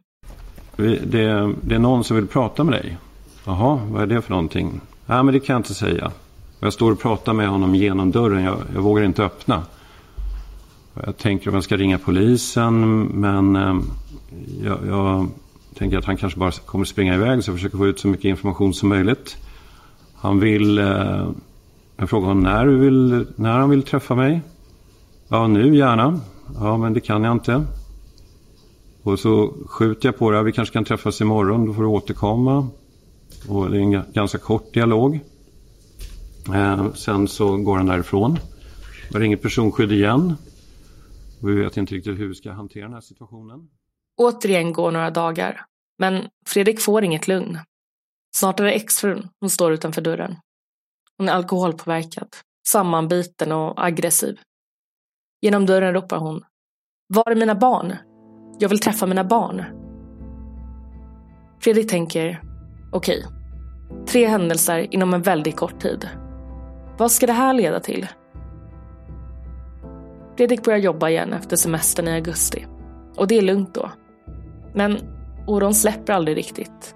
Det, 0.75 1.53
det 1.61 1.75
är 1.75 1.79
någon 1.79 2.03
som 2.03 2.15
vill 2.15 2.27
prata 2.27 2.63
med 2.63 2.73
dig. 2.73 2.97
Jaha, 3.45 3.79
vad 3.87 4.01
är 4.01 4.07
det 4.07 4.21
för 4.21 4.29
någonting? 4.29 4.81
Nej, 5.05 5.23
men 5.23 5.33
det 5.33 5.39
kan 5.39 5.53
jag 5.53 5.59
inte 5.59 5.73
säga. 5.73 6.11
Jag 6.59 6.73
står 6.73 6.91
och 6.91 6.99
pratar 6.99 7.33
med 7.33 7.47
honom 7.47 7.75
genom 7.75 8.11
dörren. 8.11 8.43
Jag, 8.43 8.57
jag 8.73 8.81
vågar 8.81 9.03
inte 9.03 9.23
öppna. 9.23 9.63
Jag 11.05 11.17
tänker 11.17 11.49
om 11.49 11.53
jag 11.53 11.63
ska 11.63 11.77
ringa 11.77 11.99
polisen. 11.99 13.01
Men 13.01 13.55
eh, 13.55 13.75
jag, 14.63 14.77
jag, 14.87 15.27
tänker 15.77 15.97
att 15.97 16.05
han 16.05 16.17
kanske 16.17 16.39
bara 16.39 16.51
kommer 16.51 16.85
springa 16.85 17.15
iväg. 17.15 17.43
Så 17.43 17.51
jag 17.51 17.57
försöker 17.57 17.77
få 17.77 17.87
ut 17.87 17.99
så 17.99 18.07
mycket 18.07 18.25
information 18.25 18.73
som 18.73 18.89
möjligt. 18.89 19.37
Han 20.15 20.39
vill... 20.39 20.77
Eh, 20.77 21.29
jag 21.97 22.09
frågar 22.09 22.27
honom 22.27 22.43
när, 22.43 22.65
vill, 22.65 23.25
när 23.35 23.59
han 23.59 23.69
vill 23.69 23.83
träffa 23.83 24.15
mig. 24.15 24.41
Ja, 25.27 25.47
nu 25.47 25.75
gärna. 25.75 26.19
Ja, 26.55 26.77
men 26.77 26.93
det 26.93 26.99
kan 27.01 27.23
jag 27.23 27.31
inte. 27.31 27.65
Och 29.03 29.19
så 29.19 29.53
skjuter 29.67 30.07
jag 30.07 30.17
på 30.17 30.31
det. 30.31 30.43
Vi 30.43 30.51
kanske 30.51 30.73
kan 30.73 30.85
träffas 30.85 31.21
imorgon. 31.21 31.65
Då 31.65 31.73
får 31.73 31.81
du 31.81 31.87
återkomma. 31.87 32.67
Och 33.49 33.69
det 33.69 33.77
är 33.77 33.81
en 33.81 34.03
ganska 34.13 34.37
kort 34.37 34.73
dialog. 34.73 35.19
Eh, 36.53 36.93
sen 36.93 37.27
så 37.27 37.57
går 37.57 37.77
han 37.77 37.85
därifrån. 37.85 38.39
Jag 39.11 39.21
ringer 39.21 39.37
personskydd 39.37 39.91
igen. 39.91 40.35
Och 41.41 41.49
vi 41.49 41.53
vet 41.53 41.77
inte 41.77 41.95
riktigt 41.95 42.19
hur 42.19 42.27
vi 42.27 42.35
ska 42.35 42.51
hantera 42.51 42.83
den 42.83 42.93
här 42.93 43.01
situationen. 43.01 43.69
Återigen 44.17 44.73
går 44.73 44.91
några 44.91 45.11
dagar. 45.11 45.65
Men 45.99 46.27
Fredrik 46.45 46.81
får 46.81 47.03
inget 47.03 47.27
lugn. 47.27 47.59
Snart 48.35 48.59
är 48.59 48.63
det 48.63 48.71
exfrun 48.71 49.27
som 49.39 49.49
står 49.49 49.73
utanför 49.73 50.01
dörren. 50.01 50.35
Hon 51.17 51.29
är 51.29 51.33
alkoholpåverkad, 51.33 52.27
sammanbiten 52.67 53.51
och 53.51 53.85
aggressiv. 53.85 54.39
Genom 55.43 55.65
dörren 55.65 55.93
ropar 55.93 56.17
hon. 56.17 56.41
Var 57.07 57.31
är 57.31 57.35
mina 57.35 57.55
barn? 57.55 57.95
Jag 58.59 58.69
vill 58.69 58.79
träffa 58.79 59.05
mina 59.05 59.23
barn. 59.23 59.63
Fredrik 61.59 61.89
tänker, 61.89 62.41
okej, 62.91 63.25
okay, 63.25 64.05
tre 64.05 64.27
händelser 64.27 64.87
inom 64.93 65.13
en 65.13 65.21
väldigt 65.21 65.55
kort 65.55 65.79
tid. 65.79 66.09
Vad 66.97 67.11
ska 67.11 67.27
det 67.27 67.33
här 67.33 67.53
leda 67.53 67.79
till? 67.79 68.07
Fredrik 70.37 70.63
börjar 70.63 70.79
jobba 70.79 71.09
igen 71.09 71.33
efter 71.33 71.55
semestern 71.55 72.07
i 72.07 72.11
augusti. 72.11 72.65
Och 73.15 73.27
det 73.27 73.37
är 73.37 73.41
lugnt 73.41 73.73
då. 73.73 73.91
Men 74.73 74.97
oron 75.47 75.73
släpper 75.73 76.13
aldrig 76.13 76.37
riktigt. 76.37 76.95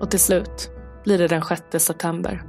Och 0.00 0.10
till 0.10 0.20
slut 0.20 0.70
blir 1.04 1.18
det 1.18 1.28
den 1.28 1.42
6 1.42 1.62
september. 1.84 2.42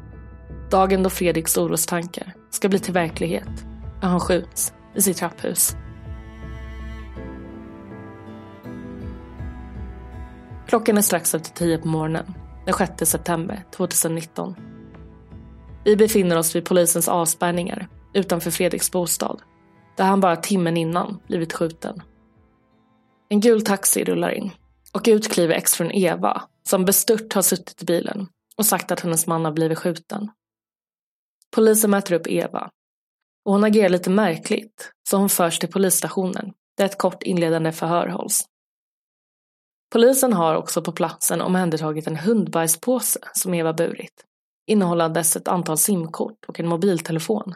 Dagen 0.71 1.03
då 1.03 1.09
Fredriks 1.09 1.57
orostankar 1.57 2.33
ska 2.49 2.69
bli 2.69 2.79
till 2.79 2.93
verklighet. 2.93 3.65
När 4.01 4.09
han 4.09 4.19
skjuts 4.19 4.73
i 4.95 5.02
sitt 5.02 5.17
trapphus. 5.17 5.75
Klockan 10.67 10.97
är 10.97 11.02
strax 11.02 11.36
efter 11.36 11.52
tio 11.52 11.78
på 11.78 11.88
morgonen 11.88 12.34
den 12.65 12.73
6 12.73 13.12
september 13.12 13.63
2019. 13.71 14.56
Vi 15.86 15.95
befinner 15.95 16.38
oss 16.38 16.56
vid 16.56 16.65
polisens 16.65 17.08
avspärrningar 17.08 17.88
utanför 18.13 18.52
Fredriks 18.52 18.91
bostad 18.91 19.41
där 19.97 20.06
han 20.06 20.19
bara 20.19 20.36
timmen 20.36 20.78
innan 20.78 21.19
blivit 21.28 21.54
skjuten. 21.54 22.02
En 23.30 23.39
gul 23.39 23.62
taxi 23.62 24.04
rullar 24.04 24.32
in 24.32 24.52
och 24.93 25.06
ut 25.08 25.32
kliver 25.32 25.56
exfrun 25.56 25.91
Eva 25.91 26.41
som 26.63 26.86
bestört 26.86 27.34
har 27.34 27.41
suttit 27.41 27.82
i 27.82 27.86
bilen 27.86 28.28
och 28.58 28.65
sagt 28.65 28.91
att 28.91 28.99
hennes 28.99 29.28
man 29.28 29.45
har 29.45 29.52
blivit 29.52 29.78
skjuten. 29.78 30.32
Polisen 31.56 31.91
möter 31.91 32.13
upp 32.13 32.28
Eva 32.28 32.69
och 33.45 33.54
hon 33.54 33.63
agerar 33.63 33.89
lite 33.89 34.10
märkligt 34.10 34.91
så 35.10 35.17
hon 35.17 35.30
förs 35.30 35.60
till 35.60 35.71
polisstationen 35.71 36.54
där 36.78 36.86
ett 36.86 36.97
kort 36.97 37.23
inledande 37.23 37.71
förhör 37.71 38.08
hålls. 38.08 38.45
Polisen 39.91 40.34
har 40.34 40.56
också 40.56 40.82
på 40.82 40.91
platsen 40.91 41.41
omhändertagit 41.41 42.08
en 42.08 42.17
hundbajspåse 42.17 43.19
som 43.34 43.54
Eva 43.54 43.73
burit, 43.73 44.25
innehållandes 44.67 45.36
ett 45.36 45.47
antal 45.47 45.78
simkort 45.78 46.45
och 46.47 46.60
en 46.60 46.67
mobiltelefon. 46.67 47.56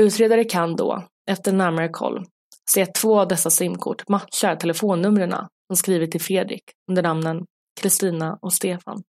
Utredare 0.00 0.44
kan 0.44 0.76
då, 0.76 1.04
efter 1.30 1.52
närmare 1.52 1.88
koll, 1.88 2.26
se 2.70 2.82
att 2.82 2.94
två 2.94 3.20
av 3.20 3.28
dessa 3.28 3.50
simkort 3.50 4.08
matchar 4.08 4.56
telefonnumren 4.56 5.34
hon 5.68 5.76
skrivit 5.76 6.10
till 6.10 6.20
Fredrik 6.20 6.64
under 6.90 7.02
namnen 7.02 7.46
Kristina 7.80 8.38
och 8.42 8.52
Stefan. 8.52 9.02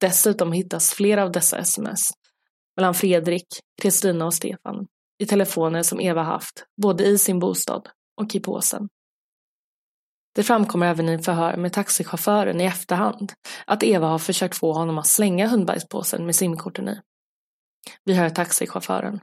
Dessutom 0.00 0.52
hittas 0.52 0.90
flera 0.90 1.22
av 1.22 1.32
dessa 1.32 1.58
sms 1.58 2.10
mellan 2.80 2.94
Fredrik, 2.94 3.46
Kristina 3.82 4.26
och 4.26 4.34
Stefan 4.34 4.86
i 5.18 5.26
telefoner 5.26 5.82
som 5.82 6.00
Eva 6.00 6.22
haft, 6.22 6.64
både 6.82 7.04
i 7.04 7.18
sin 7.18 7.38
bostad 7.38 7.88
och 8.20 8.34
i 8.34 8.40
påsen. 8.40 8.88
Det 10.34 10.42
framkommer 10.42 10.86
även 10.86 11.08
i 11.08 11.18
förhör 11.18 11.56
med 11.56 11.72
taxichauffören 11.72 12.60
i 12.60 12.64
efterhand 12.64 13.32
att 13.66 13.82
Eva 13.82 14.06
har 14.06 14.18
försökt 14.18 14.56
få 14.56 14.72
honom 14.72 14.98
att 14.98 15.06
slänga 15.06 15.48
hundbajspåsen 15.48 16.26
med 16.26 16.34
simkorten 16.34 16.88
i. 16.88 17.00
Vi 18.04 18.14
hör 18.14 18.30
taxichauffören. 18.30 19.20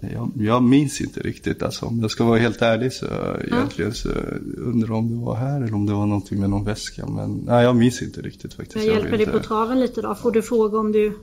Jag, 0.00 0.32
jag 0.36 0.62
minns 0.62 1.00
inte 1.00 1.20
riktigt 1.20 1.62
alltså. 1.62 1.86
Om 1.86 2.00
jag 2.00 2.10
ska 2.10 2.24
vara 2.24 2.38
helt 2.38 2.62
ärlig 2.62 2.92
så 2.92 3.06
mm. 3.06 3.54
egentligen 3.54 3.94
så 3.94 4.08
undrar 4.56 4.92
om 4.92 5.10
det 5.10 5.24
var 5.24 5.34
här 5.34 5.62
eller 5.62 5.74
om 5.74 5.86
det 5.86 5.92
var 5.92 6.06
någonting 6.06 6.40
med 6.40 6.50
någon 6.50 6.64
väska. 6.64 7.06
Men 7.06 7.34
nej, 7.46 7.64
jag 7.64 7.76
minns 7.76 8.02
inte 8.02 8.22
riktigt 8.22 8.54
faktiskt. 8.54 8.86
Jag 8.86 8.94
hjälper 8.94 9.18
dig 9.18 9.26
på 9.26 9.38
traven 9.38 9.80
lite 9.80 10.02
då. 10.02 10.14
Får 10.14 10.32
du 10.32 10.42
fråga 10.42 10.78
om 10.78 10.92
du 10.92 11.18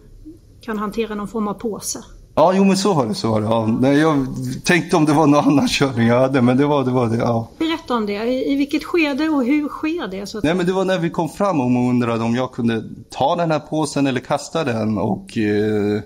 kan 0.62 0.78
hantera 0.78 1.16
någon 1.16 1.28
form 1.28 1.48
av 1.48 1.54
påse? 1.54 2.00
Ja, 2.36 2.54
jo 2.56 2.64
men 2.64 2.78
så 2.78 2.94
var 2.94 3.06
det. 3.06 3.16
Så 3.16 3.32
var 3.32 3.42
det. 3.42 3.48
Ja. 3.48 3.66
Nej, 3.82 3.98
jag 3.98 4.28
tänkte 4.64 4.96
om 4.96 5.06
det 5.06 5.14
var 5.14 5.28
någon 5.28 5.46
annan 5.46 5.68
körning 5.68 6.08
jag 6.08 6.20
hade, 6.20 6.42
men 6.42 6.58
det 6.58 6.66
var 6.66 6.84
det. 6.84 6.92
Var 6.92 7.08
det 7.08 7.18
ja. 7.18 7.48
Berätta 7.58 7.96
om 7.96 8.06
det. 8.06 8.14
I, 8.14 8.54
i 8.54 8.56
vilket 8.56 8.84
skede 8.84 9.30
och 9.30 9.46
hur 9.46 9.68
sker 9.68 10.08
det? 10.08 10.26
Så 10.26 10.38
att... 10.38 10.44
Nej 10.44 10.54
men 10.54 10.66
det 10.66 10.72
var 10.74 10.86
när 10.86 11.00
vi 11.00 11.10
kom 11.10 11.30
fram 11.30 11.62
och 11.62 11.90
undrade 11.90 12.24
om 12.24 12.36
jag 12.36 12.52
kunde 12.52 12.84
ta 13.10 13.36
den 13.36 13.52
här 13.52 13.60
påsen 13.60 14.08
eller 14.08 14.20
kasta 14.20 14.64
den 14.64 14.98
och 14.98 15.38
eh, 15.38 16.02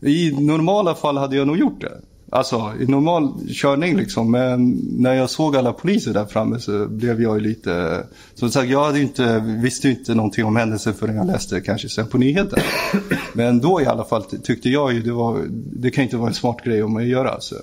i 0.00 0.32
normala 0.40 0.94
fall 0.94 1.16
hade 1.16 1.36
jag 1.36 1.46
nog 1.46 1.58
gjort 1.58 1.80
det. 1.80 2.00
Alltså 2.34 2.72
i 2.80 2.86
normal 2.86 3.32
körning 3.48 3.96
liksom. 3.96 4.30
Men 4.30 4.70
när 4.98 5.14
jag 5.14 5.30
såg 5.30 5.56
alla 5.56 5.72
poliser 5.72 6.12
där 6.12 6.24
framme 6.24 6.58
så 6.60 6.86
blev 6.86 7.22
jag 7.22 7.34
ju 7.34 7.40
lite... 7.40 8.04
Som 8.34 8.50
sagt, 8.50 8.70
jag 8.70 8.84
hade 8.84 9.00
inte, 9.00 9.38
visste 9.62 9.88
ju 9.88 9.94
inte 9.94 10.14
någonting 10.14 10.44
om 10.44 10.56
händelsen 10.56 10.94
förrän 10.94 11.16
jag 11.16 11.26
läste 11.26 11.60
kanske 11.60 11.88
sen 11.88 12.06
på 12.06 12.18
nyheten. 12.18 12.58
Men 13.32 13.60
då 13.60 13.80
i 13.80 13.86
alla 13.86 14.04
fall 14.04 14.22
tyckte 14.22 14.68
jag 14.68 14.92
ju 14.92 15.02
det 15.02 15.12
var... 15.12 15.40
Det 15.72 15.90
kan 15.90 16.04
inte 16.04 16.16
vara 16.16 16.28
en 16.28 16.34
smart 16.34 16.64
grej 16.64 16.82
om 16.82 16.96
att 16.96 17.04
göra. 17.04 17.40
Så. 17.40 17.56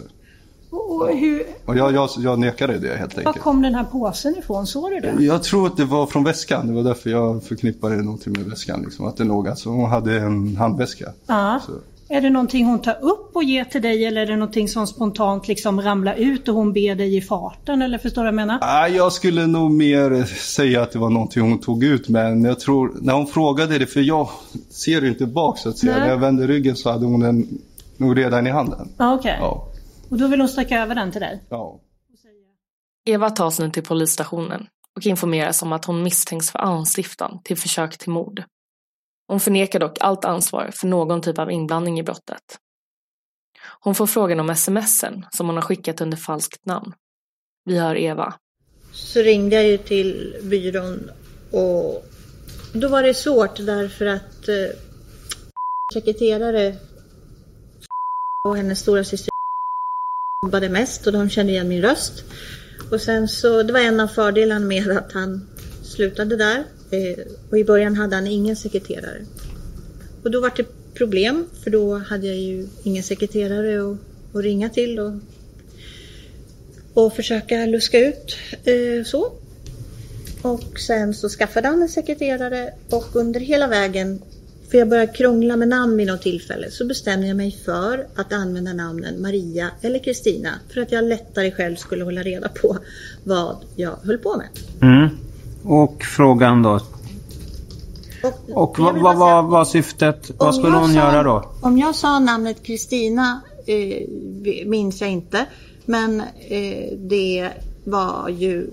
Och 0.70 1.10
hur... 1.18 1.44
Och 1.66 1.78
jag, 1.78 1.94
jag, 1.94 2.10
jag 2.20 2.40
nekade 2.40 2.78
det 2.78 2.98
helt 2.98 3.16
Var 3.16 3.24
enkelt. 3.24 3.44
kom 3.44 3.62
den 3.62 3.76
här 3.76 3.84
påsen 3.84 4.36
ifrån? 4.38 4.68
Såg 4.68 4.92
du 4.92 5.00
det? 5.00 5.24
Jag 5.24 5.44
tror 5.44 5.68
att 5.68 5.78
det 5.78 5.86
var 5.86 6.08
från 6.08 6.24
väskan. 6.24 6.68
Det 6.68 6.74
var 6.74 6.84
därför 6.84 7.10
jag 7.10 7.44
förknippade 7.44 7.96
någonting 7.96 8.34
med 8.34 8.46
väskan. 8.46 8.82
Liksom. 8.82 9.06
Att 9.06 9.18
det 9.18 9.24
låg, 9.24 9.48
alltså 9.48 9.70
hon 9.70 9.90
hade 9.90 10.20
en 10.20 10.56
handväska. 10.58 11.06
Ja. 11.28 11.60
Så. 11.66 11.72
Är 12.12 12.22
det 12.22 12.30
någonting 12.30 12.66
hon 12.66 12.82
tar 12.82 12.98
upp 13.02 13.36
och 13.36 13.44
ger 13.44 13.64
till 13.64 13.82
dig 13.82 14.06
eller 14.06 14.22
är 14.22 14.26
det 14.26 14.36
någonting 14.36 14.68
som 14.68 14.88
spontant 14.88 15.48
liksom 15.48 15.82
ramlar 15.82 16.16
ut 16.16 16.48
och 16.48 16.56
hon 16.56 16.74
ber 16.74 16.96
dig 16.96 17.18
i 17.18 17.22
farten? 17.22 17.82
Eller 17.82 17.98
förstår 17.98 18.22
du 18.22 18.26
vad 18.26 18.28
jag 18.28 18.36
menar? 18.36 18.60
Ah, 18.62 18.88
jag 18.88 19.14
skulle 19.14 19.48
nog 19.48 19.72
mer 19.72 20.24
säga 20.26 20.82
att 20.82 20.92
det 20.92 21.00
var 21.00 21.10
någonting 21.10 21.42
hon 21.42 21.60
tog 21.60 21.84
ut. 21.84 22.10
Men 22.10 22.44
jag 22.44 22.60
tror, 22.60 22.98
när 23.02 23.14
hon 23.14 23.28
frågade 23.28 23.78
det, 23.78 23.88
för 23.88 24.02
jag 24.02 24.30
ser 24.70 25.06
inte 25.06 25.26
bak 25.26 25.58
så 25.58 25.70
att 25.70 25.78
säga. 25.78 25.92
Nej. 25.92 26.02
När 26.02 26.10
jag 26.10 26.18
vände 26.18 26.48
ryggen 26.48 26.76
så 26.76 26.92
hade 26.92 27.06
hon 27.06 27.20
den 27.20 27.48
nog 27.98 28.18
redan 28.18 28.48
i 28.48 28.50
handen. 28.50 28.90
Ja, 28.98 29.14
Okej. 29.14 29.38
Ja. 29.40 29.68
Och 30.10 30.18
då 30.18 30.28
vill 30.28 30.40
hon 30.40 30.50
sträcka 30.50 30.82
över 30.82 30.96
den 30.96 31.12
till 31.12 31.22
dig? 31.22 31.44
Ja. 31.50 31.80
Eva 33.06 33.30
tas 33.30 33.60
nu 33.60 33.70
till 33.70 33.84
polisstationen 33.84 34.68
och 34.96 35.06
informeras 35.06 35.62
om 35.62 35.74
att 35.74 35.86
hon 35.86 36.04
misstänks 36.04 36.52
för 36.52 36.60
anstiftan 36.60 37.40
till 37.44 37.58
försök 37.58 37.98
till 37.98 38.12
mord. 38.12 38.44
Hon 39.30 39.40
förnekar 39.40 39.80
dock 39.80 39.98
allt 40.00 40.26
ansvar 40.26 40.72
för 40.74 40.88
någon 40.88 41.22
typ 41.22 41.40
av 41.40 41.52
inblandning 41.52 42.00
i 42.00 42.04
brottet. 42.04 42.44
Hon 43.80 43.96
får 43.96 44.08
frågan 44.08 44.40
om 44.40 44.56
smsen 44.56 45.26
som 45.32 45.48
hon 45.48 45.56
har 45.56 45.62
skickat 45.62 46.02
under 46.02 46.18
falskt 46.18 46.66
namn. 46.66 46.94
Vi 47.66 47.80
hör 47.80 47.96
Eva. 47.96 48.34
Så 48.94 49.20
ringde 49.20 49.56
jag 49.56 49.66
ju 49.66 49.78
till 49.78 50.36
byrån 50.44 51.12
och 51.52 52.06
då 52.74 52.88
var 52.88 53.04
det 53.04 53.14
svårt 53.14 53.56
därför 53.58 54.06
att 54.06 54.48
eh, 54.48 54.78
sekreterare 55.94 56.76
och 58.48 58.58
hennes 58.58 58.80
stora 58.80 59.04
syster 59.04 59.32
jobbade 60.46 60.70
mest 60.70 61.08
och 61.08 61.14
de 61.14 61.30
kände 61.30 61.52
igen 61.52 61.68
min 61.68 61.82
röst. 61.82 62.24
Och 62.92 63.02
sen 63.02 63.28
så, 63.28 63.64
det 63.64 63.74
var 63.74 63.80
en 63.80 64.00
av 64.00 64.08
fördelarna 64.08 64.66
med 64.66 64.98
att 64.98 65.12
han 65.12 65.48
slutade 65.84 66.36
där. 66.36 66.66
Eh, 66.92 67.26
och 67.50 67.60
i 67.60 67.64
början 67.64 67.96
hade 67.96 68.16
han 68.16 68.28
ingen 68.28 68.56
sekreterare. 68.56 69.26
Och 70.24 70.32
då 70.32 70.42
var 70.42 70.52
det 70.56 70.66
problem 70.94 71.46
för 71.64 71.72
då 71.72 71.98
hade 71.98 72.28
jag 72.28 72.36
ju 72.36 72.68
ingen 72.84 73.04
sekreterare 73.04 73.92
att, 73.92 73.98
att 74.36 74.44
ringa 74.44 74.70
till 74.70 75.00
och, 75.00 75.14
och 76.94 77.16
försöka 77.16 77.66
luska 77.66 78.00
ut 78.00 78.36
eh, 78.64 79.04
så. 79.06 79.32
Och 80.42 80.80
sen 80.80 81.14
så 81.14 81.30
skaffade 81.30 81.68
han 81.68 81.82
en 81.82 81.90
sekreterare 81.90 82.74
och 82.90 83.16
under 83.16 83.40
hela 83.40 83.68
vägen, 83.68 84.22
för 84.72 84.78
jag 84.78 84.90
började 84.90 85.14
krångla 85.14 85.58
med 85.58 85.68
namn 85.68 85.98
vid 85.98 86.08
något 86.08 86.22
tillfälle, 86.22 86.72
så 86.72 86.86
bestämde 86.86 87.28
jag 87.28 87.38
mig 87.38 87.52
för 87.66 88.08
att 88.16 88.34
använda 88.34 88.74
namnen 88.74 89.22
Maria 89.22 89.72
eller 89.82 90.00
Kristina 90.00 90.50
för 90.70 90.82
att 90.82 90.92
jag 90.92 91.04
lättare 91.04 91.52
själv 91.52 91.76
skulle 91.76 92.04
hålla 92.04 92.24
reda 92.24 92.50
på 92.50 92.78
vad 93.24 93.58
jag 93.76 93.96
höll 94.04 94.18
på 94.18 94.38
med. 94.38 94.48
Mm. 94.82 95.29
Och 95.64 96.04
frågan 96.04 96.62
då? 96.64 96.80
Och 98.54 98.80
vad, 98.80 99.02
vad 99.02 99.18
var 99.18 99.42
vad 99.44 99.68
syftet? 99.68 100.32
Vad 100.38 100.56
skulle 100.56 100.78
hon 100.78 100.88
sa- 100.94 100.96
göra 100.96 101.24
då? 101.24 101.46
Om 101.62 101.78
jag 101.78 101.96
sa 101.96 102.20
namnet 102.20 102.64
Kristina 102.64 103.42
eh, 103.66 104.08
minns 104.66 105.02
jag 105.02 105.10
inte. 105.10 105.46
Men 105.86 106.22
eh, 106.50 106.98
det 106.98 107.50
var 107.84 108.30
ju 108.30 108.70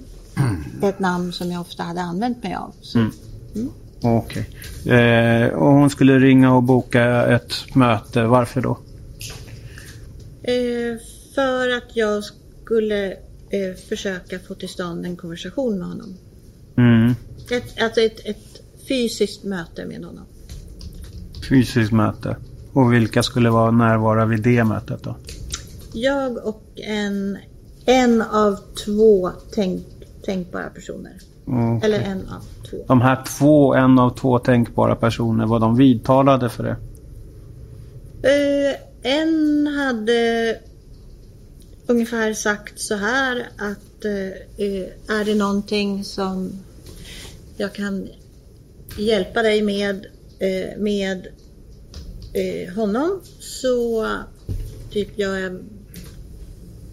ett 0.82 0.98
namn 0.98 1.32
som 1.32 1.52
jag 1.52 1.60
ofta 1.60 1.82
hade 1.82 2.00
använt 2.00 2.42
mig 2.42 2.54
av. 2.54 2.72
Mm. 2.94 3.10
Mm. 3.54 3.70
Okej. 4.02 4.48
Eh, 4.98 5.48
och 5.48 5.72
hon 5.72 5.90
skulle 5.90 6.18
ringa 6.18 6.54
och 6.54 6.62
boka 6.62 7.26
ett 7.26 7.74
möte. 7.74 8.22
Varför 8.24 8.60
då? 8.60 8.78
eh, 10.42 11.00
för 11.34 11.76
att 11.76 11.96
jag 11.96 12.24
skulle 12.64 13.06
eh, 13.50 13.76
försöka 13.88 14.38
få 14.38 14.54
till 14.54 14.68
stånd 14.68 15.06
en 15.06 15.16
konversation 15.16 15.78
med 15.78 15.88
honom. 15.88 16.16
Ett, 17.50 17.82
alltså 17.82 18.00
ett, 18.00 18.20
ett 18.24 18.62
fysiskt 18.88 19.44
möte 19.44 19.86
med 19.86 20.04
honom. 20.04 20.24
Fysiskt 21.48 21.92
möte. 21.92 22.36
Och 22.72 22.92
vilka 22.92 23.22
skulle 23.22 23.50
vara 23.50 23.70
närvara 23.70 24.26
vid 24.26 24.42
det 24.42 24.64
mötet 24.64 25.02
då? 25.02 25.16
Jag 25.92 26.46
och 26.46 26.62
en, 26.76 27.38
en 27.84 28.22
av 28.22 28.58
två 28.84 29.30
tänk, 29.54 29.86
tänkbara 30.24 30.70
personer. 30.70 31.12
Okej. 31.46 31.80
Eller 31.82 32.00
en 32.00 32.28
av 32.28 32.42
två. 32.70 32.84
De 32.86 33.00
här 33.00 33.24
två, 33.38 33.74
en 33.74 33.98
av 33.98 34.16
två 34.16 34.38
tänkbara 34.38 34.96
personer, 34.96 35.46
var 35.46 35.60
de 35.60 35.76
vidtalade 35.76 36.48
för 36.48 36.64
det? 36.64 36.76
Eh, 38.22 39.12
en 39.12 39.66
hade 39.66 40.58
ungefär 41.86 42.34
sagt 42.34 42.80
så 42.80 42.94
här 42.94 43.48
att 43.56 44.04
eh, 44.04 45.16
är 45.18 45.24
det 45.24 45.34
någonting 45.34 46.04
som 46.04 46.50
jag 47.56 47.74
kan 47.74 48.08
hjälpa 48.98 49.42
dig 49.42 49.62
med 49.62 50.06
eh, 50.38 50.78
med 50.78 51.26
eh, 52.34 52.74
honom 52.74 53.20
så 53.40 54.06
typ 54.90 55.08
jag 55.18 55.60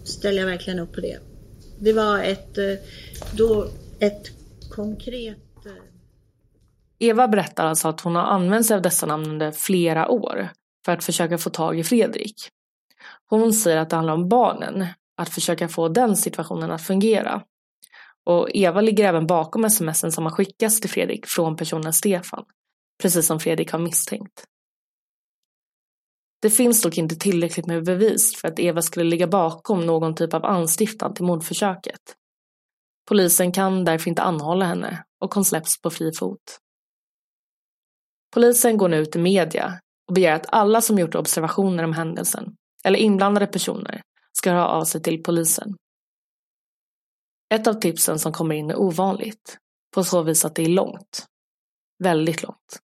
ställer 0.04 0.38
jag 0.38 0.46
verkligen 0.46 0.78
upp 0.78 0.92
på 0.92 1.00
det. 1.00 1.18
Det 1.78 1.92
var 1.92 2.18
ett 2.18 2.58
eh, 2.58 2.74
då 3.32 3.68
ett 3.98 4.30
konkret 4.70 5.66
eh, 5.66 5.72
Eva 6.98 7.28
berättar 7.28 7.66
alltså 7.66 7.88
att 7.88 8.00
hon 8.00 8.14
har 8.14 8.22
använt 8.22 8.66
sig 8.66 8.76
av 8.76 8.82
dessa 8.82 9.06
namn 9.06 9.30
under 9.30 9.52
flera 9.52 10.08
år 10.08 10.48
för 10.84 10.92
att 10.92 11.04
försöka 11.04 11.38
få 11.38 11.50
tag 11.50 11.78
i 11.78 11.84
Fredrik. 11.84 12.48
Hon 13.30 13.52
säger 13.52 13.76
att 13.76 13.90
det 13.90 13.96
handlar 13.96 14.14
om 14.14 14.28
barnen, 14.28 14.86
att 15.16 15.28
försöka 15.28 15.68
få 15.68 15.88
den 15.88 16.16
situationen 16.16 16.70
att 16.70 16.82
fungera. 16.82 17.42
Och 18.26 18.50
Eva 18.54 18.80
ligger 18.80 19.04
även 19.04 19.26
bakom 19.26 19.70
smsen 19.70 20.12
som 20.12 20.24
har 20.24 20.32
skickats 20.32 20.80
till 20.80 20.90
Fredrik 20.90 21.26
från 21.26 21.56
personen 21.56 21.92
Stefan, 21.92 22.44
precis 23.02 23.26
som 23.26 23.40
Fredrik 23.40 23.72
har 23.72 23.78
misstänkt. 23.78 24.44
Det 26.42 26.50
finns 26.50 26.82
dock 26.82 26.98
inte 26.98 27.16
tillräckligt 27.16 27.66
med 27.66 27.84
bevis 27.84 28.36
för 28.36 28.48
att 28.48 28.58
Eva 28.58 28.82
skulle 28.82 29.04
ligga 29.04 29.26
bakom 29.26 29.86
någon 29.86 30.14
typ 30.14 30.34
av 30.34 30.44
anstiftan 30.44 31.14
till 31.14 31.24
mordförsöket. 31.24 32.00
Polisen 33.08 33.52
kan 33.52 33.84
därför 33.84 34.08
inte 34.08 34.22
anhålla 34.22 34.64
henne 34.64 35.04
och 35.20 35.34
hon 35.34 35.44
släpps 35.44 35.80
på 35.80 35.90
fri 35.90 36.12
fot. 36.12 36.58
Polisen 38.34 38.76
går 38.76 38.88
nu 38.88 38.96
ut 38.96 39.16
i 39.16 39.18
media 39.18 39.80
och 40.08 40.14
begär 40.14 40.34
att 40.34 40.46
alla 40.48 40.80
som 40.80 40.98
gjort 40.98 41.14
observationer 41.14 41.84
om 41.84 41.92
händelsen, 41.92 42.56
eller 42.84 42.98
inblandade 42.98 43.46
personer, 43.46 44.02
ska 44.32 44.50
höra 44.50 44.68
av 44.68 44.84
sig 44.84 45.02
till 45.02 45.22
polisen. 45.22 45.76
Ett 47.54 47.66
av 47.66 47.74
tipsen 47.74 48.18
som 48.18 48.32
kommer 48.32 48.54
in 48.54 48.70
är 48.70 48.76
ovanligt, 48.76 49.58
på 49.94 50.04
så 50.04 50.22
vis 50.22 50.44
att 50.44 50.54
det 50.54 50.62
är 50.62 50.68
långt. 50.68 51.26
Väldigt 51.98 52.42
långt. 52.42 52.80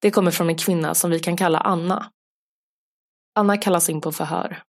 Det 0.00 0.10
kommer 0.10 0.30
från 0.30 0.48
en 0.48 0.56
kvinna 0.56 0.94
som 0.94 1.10
vi 1.10 1.20
kan 1.20 1.36
kalla 1.36 1.58
Anna. 1.58 2.10
Anna 3.34 3.56
kallas 3.56 3.88
in 3.90 4.00
på 4.00 4.12
förhör. 4.12 4.62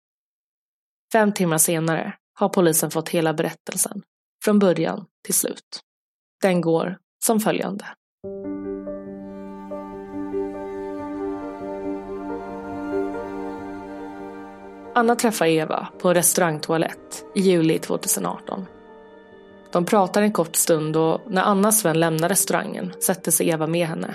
Fem 1.12 1.32
timmar 1.32 1.58
senare 1.58 2.16
har 2.34 2.48
polisen 2.48 2.90
fått 2.90 3.08
hela 3.08 3.34
berättelsen, 3.34 4.02
från 4.44 4.58
början 4.58 5.06
till 5.24 5.34
slut. 5.34 5.80
Den 6.40 6.60
går 6.60 6.98
som 7.24 7.40
följande. 7.40 7.86
Anna 14.94 15.16
träffar 15.16 15.46
Eva 15.46 15.88
på 15.98 16.08
en 16.08 16.14
restaurangtoalett 16.14 17.24
i 17.34 17.40
juli 17.40 17.78
2018. 17.78 18.66
De 19.72 19.84
pratar 19.84 20.22
en 20.22 20.32
kort 20.32 20.56
stund 20.56 20.96
och 20.96 21.20
när 21.26 21.42
Annas 21.42 21.84
vän 21.84 22.00
lämnar 22.00 22.28
restaurangen 22.28 22.92
sätter 23.00 23.30
sig 23.30 23.48
Eva 23.48 23.66
med 23.66 23.86
henne. 23.86 24.14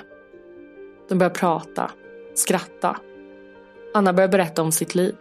De 1.09 1.17
börjar 1.17 1.31
prata, 1.31 1.91
skratta. 2.33 2.97
Anna 3.93 4.13
börjar 4.13 4.27
berätta 4.27 4.61
om 4.61 4.71
sitt 4.71 4.95
liv. 4.95 5.15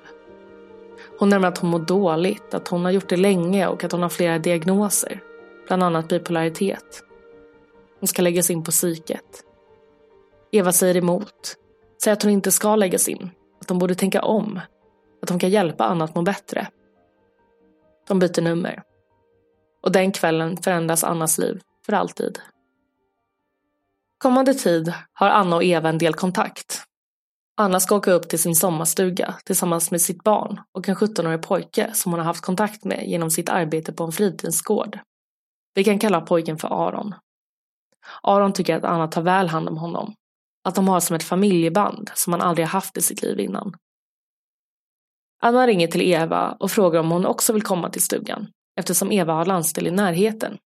Hon 1.18 1.28
nämner 1.28 1.48
att 1.48 1.58
hon 1.58 1.70
mår 1.70 1.78
dåligt, 1.78 2.54
att 2.54 2.68
hon 2.68 2.84
har 2.84 2.90
gjort 2.90 3.08
det 3.08 3.16
länge 3.16 3.66
och 3.66 3.84
att 3.84 3.92
hon 3.92 4.02
har 4.02 4.08
flera 4.08 4.38
diagnoser. 4.38 5.20
Bland 5.66 5.82
annat 5.82 6.08
bipolaritet. 6.08 7.02
Hon 8.00 8.06
ska 8.06 8.22
läggas 8.22 8.50
in 8.50 8.64
på 8.64 8.70
psyket. 8.70 9.44
Eva 10.50 10.72
säger 10.72 10.96
emot. 10.96 11.56
Säger 12.02 12.12
att 12.12 12.22
hon 12.22 12.32
inte 12.32 12.50
ska 12.50 12.76
läggas 12.76 13.08
in. 13.08 13.30
Att 13.60 13.68
de 13.68 13.78
borde 13.78 13.94
tänka 13.94 14.22
om. 14.22 14.60
Att 15.22 15.30
hon 15.30 15.38
kan 15.38 15.50
hjälpa 15.50 15.84
Anna 15.84 16.04
att 16.04 16.14
må 16.14 16.22
bättre. 16.22 16.66
De 18.08 18.18
byter 18.18 18.42
nummer. 18.42 18.82
Och 19.82 19.92
den 19.92 20.12
kvällen 20.12 20.56
förändras 20.56 21.04
Annas 21.04 21.38
liv 21.38 21.60
för 21.86 21.92
alltid. 21.92 22.38
Kommande 24.18 24.54
tid 24.54 24.94
har 25.12 25.28
Anna 25.28 25.56
och 25.56 25.64
Eva 25.64 25.88
en 25.88 25.98
del 25.98 26.14
kontakt. 26.14 26.84
Anna 27.56 27.80
ska 27.80 27.96
åka 27.96 28.12
upp 28.12 28.28
till 28.28 28.38
sin 28.38 28.54
sommarstuga 28.54 29.34
tillsammans 29.44 29.90
med 29.90 30.00
sitt 30.00 30.24
barn 30.24 30.60
och 30.72 30.88
en 30.88 30.94
17-årig 30.94 31.42
pojke 31.42 31.90
som 31.94 32.12
hon 32.12 32.18
har 32.18 32.26
haft 32.26 32.44
kontakt 32.44 32.84
med 32.84 33.08
genom 33.08 33.30
sitt 33.30 33.48
arbete 33.48 33.92
på 33.92 34.04
en 34.04 34.12
fritidsgård. 34.12 34.98
Vi 35.74 35.84
kan 35.84 35.98
kalla 35.98 36.20
pojken 36.20 36.58
för 36.58 36.88
Aron. 36.88 37.14
Aron 38.22 38.52
tycker 38.52 38.76
att 38.76 38.84
Anna 38.84 39.08
tar 39.08 39.22
väl 39.22 39.48
hand 39.48 39.68
om 39.68 39.76
honom. 39.76 40.14
Att 40.64 40.74
de 40.74 40.88
har 40.88 41.00
som 41.00 41.16
ett 41.16 41.22
familjeband 41.22 42.10
som 42.14 42.32
han 42.32 42.42
aldrig 42.42 42.66
har 42.66 42.72
haft 42.72 42.96
i 42.96 43.02
sitt 43.02 43.22
liv 43.22 43.40
innan. 43.40 43.74
Anna 45.40 45.66
ringer 45.66 45.86
till 45.86 46.02
Eva 46.02 46.56
och 46.60 46.70
frågar 46.70 47.00
om 47.00 47.10
hon 47.10 47.26
också 47.26 47.52
vill 47.52 47.62
komma 47.62 47.90
till 47.90 48.02
stugan 48.02 48.48
eftersom 48.78 49.12
Eva 49.12 49.32
har 49.32 49.44
landställ 49.44 49.86
i 49.86 49.90
närheten. 49.90 50.58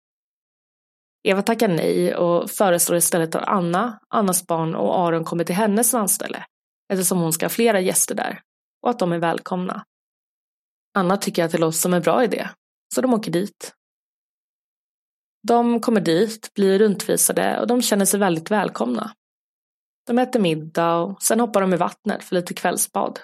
Eva 1.28 1.42
tackar 1.42 1.68
nej 1.68 2.16
och 2.16 2.52
föreslår 2.52 2.98
istället 2.98 3.36
att 3.36 3.48
Anna, 3.48 4.00
Annas 4.08 4.48
barn 4.48 4.76
och 4.76 5.00
Aron 5.00 5.24
kommer 5.24 5.44
till 5.44 5.56
hennes 5.56 5.94
landställe 5.94 6.46
eftersom 6.94 7.20
hon 7.20 7.34
ska 7.34 7.46
ha 7.46 7.50
flera 7.50 7.80
gäster 7.80 8.16
där 8.16 8.42
och 8.82 8.90
att 8.90 9.00
de 9.00 9.12
är 9.12 9.20
välkomna. 9.20 9.86
Anna 10.98 11.18
tycker 11.18 11.46
att 11.46 11.52
det 11.52 11.58
låter 11.58 11.78
som 11.78 11.94
en 11.94 12.02
bra 12.02 12.24
idé, 12.24 12.50
så 12.96 13.02
de 13.02 13.14
åker 13.14 13.32
dit. 13.32 13.74
De 15.48 15.80
kommer 15.80 16.02
dit, 16.02 16.54
blir 16.54 16.80
runtvisade 16.80 17.60
och 17.60 17.68
de 17.68 17.82
känner 17.82 18.06
sig 18.06 18.20
väldigt 18.20 18.52
välkomna. 18.52 19.12
De 20.08 20.20
äter 20.20 20.40
middag 20.40 20.98
och 20.98 21.24
sen 21.24 21.40
hoppar 21.40 21.62
de 21.62 21.74
i 21.74 21.78
vattnet 21.78 22.24
för 22.24 22.36
lite 22.36 22.54
kvällsbad. 22.54 23.20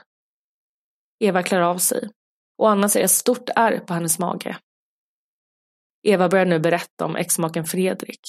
Eva 1.20 1.44
klär 1.44 1.62
av 1.62 1.78
sig 1.78 2.10
och 2.58 2.70
Anna 2.70 2.90
ser 2.90 3.04
ett 3.04 3.12
stort 3.12 3.50
ärr 3.56 3.80
på 3.80 3.94
hennes 3.94 4.20
mage. 4.20 4.58
Eva 6.04 6.30
börjar 6.30 6.46
nu 6.46 6.60
berätta 6.60 7.06
om 7.06 7.16
exmaken 7.16 7.66
Fredrik, 7.66 8.22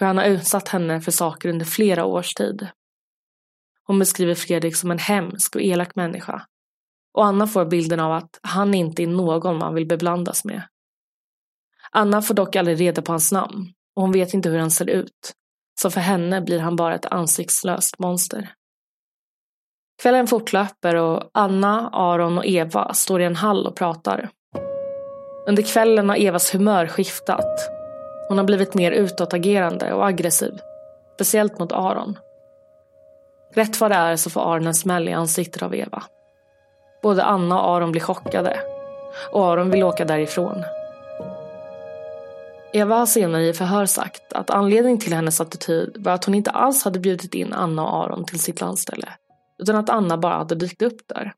hur 0.00 0.06
han 0.06 0.18
har 0.18 0.24
utsatt 0.24 0.68
henne 0.68 1.00
för 1.00 1.12
saker 1.12 1.48
under 1.48 1.66
flera 1.66 2.04
års 2.04 2.34
tid. 2.34 2.68
Hon 3.84 3.98
beskriver 3.98 4.34
Fredrik 4.34 4.76
som 4.76 4.90
en 4.90 4.98
hemsk 4.98 5.56
och 5.56 5.62
elak 5.62 5.94
människa. 5.94 6.46
Och 7.14 7.24
Anna 7.24 7.46
får 7.46 7.64
bilden 7.64 8.00
av 8.00 8.12
att 8.12 8.40
han 8.42 8.74
inte 8.74 9.02
är 9.02 9.06
någon 9.06 9.58
man 9.58 9.74
vill 9.74 9.86
beblandas 9.86 10.44
med. 10.44 10.62
Anna 11.90 12.22
får 12.22 12.34
dock 12.34 12.56
aldrig 12.56 12.80
reda 12.80 13.02
på 13.02 13.12
hans 13.12 13.32
namn 13.32 13.72
och 13.94 14.02
hon 14.02 14.12
vet 14.12 14.34
inte 14.34 14.48
hur 14.48 14.58
han 14.58 14.70
ser 14.70 14.90
ut. 14.90 15.32
Så 15.80 15.90
för 15.90 16.00
henne 16.00 16.40
blir 16.40 16.60
han 16.60 16.76
bara 16.76 16.94
ett 16.94 17.06
ansiktslöst 17.06 17.98
monster. 17.98 18.54
Kvällen 20.02 20.26
fortlöper 20.26 20.94
och 20.94 21.30
Anna, 21.34 21.90
Aron 21.92 22.38
och 22.38 22.46
Eva 22.46 22.94
står 22.94 23.20
i 23.20 23.24
en 23.24 23.36
hall 23.36 23.66
och 23.66 23.76
pratar. 23.76 24.30
Under 25.46 25.62
kvällen 25.62 26.08
har 26.08 26.16
Evas 26.16 26.54
humör 26.54 26.86
skiftat. 26.86 27.70
Hon 28.28 28.38
har 28.38 28.44
blivit 28.44 28.74
mer 28.74 28.92
utåtagerande 28.92 29.92
och 29.92 30.06
aggressiv. 30.06 30.58
Speciellt 31.14 31.58
mot 31.58 31.72
Aron. 31.72 32.18
Rätt 33.54 33.80
vad 33.80 33.90
det 33.90 33.94
är 33.94 34.16
så 34.16 34.30
får 34.30 34.52
Aron 34.52 34.66
en 34.66 34.74
smäll 34.74 35.08
i 35.08 35.12
ansiktet 35.12 35.62
av 35.62 35.74
Eva. 35.74 36.02
Både 37.02 37.24
Anna 37.24 37.60
och 37.60 37.76
Aron 37.76 37.92
blir 37.92 38.02
chockade. 38.02 38.60
Och 39.32 39.44
Aron 39.44 39.70
vill 39.70 39.84
åka 39.84 40.04
därifrån. 40.04 40.64
Eva 42.72 42.96
har 42.96 43.06
senare 43.06 43.46
i 43.48 43.52
förhör 43.52 43.86
sagt 43.86 44.32
att 44.32 44.50
anledningen 44.50 44.98
till 44.98 45.14
hennes 45.14 45.40
attityd 45.40 45.96
var 45.98 46.12
att 46.12 46.24
hon 46.24 46.34
inte 46.34 46.50
alls 46.50 46.84
hade 46.84 46.98
bjudit 46.98 47.34
in 47.34 47.52
Anna 47.52 47.82
och 47.82 48.04
Aron 48.04 48.24
till 48.24 48.40
sitt 48.40 48.60
landställe. 48.60 49.08
Utan 49.58 49.76
att 49.76 49.90
Anna 49.90 50.18
bara 50.18 50.34
hade 50.34 50.54
dykt 50.54 50.82
upp 50.82 51.00
där. 51.06 51.32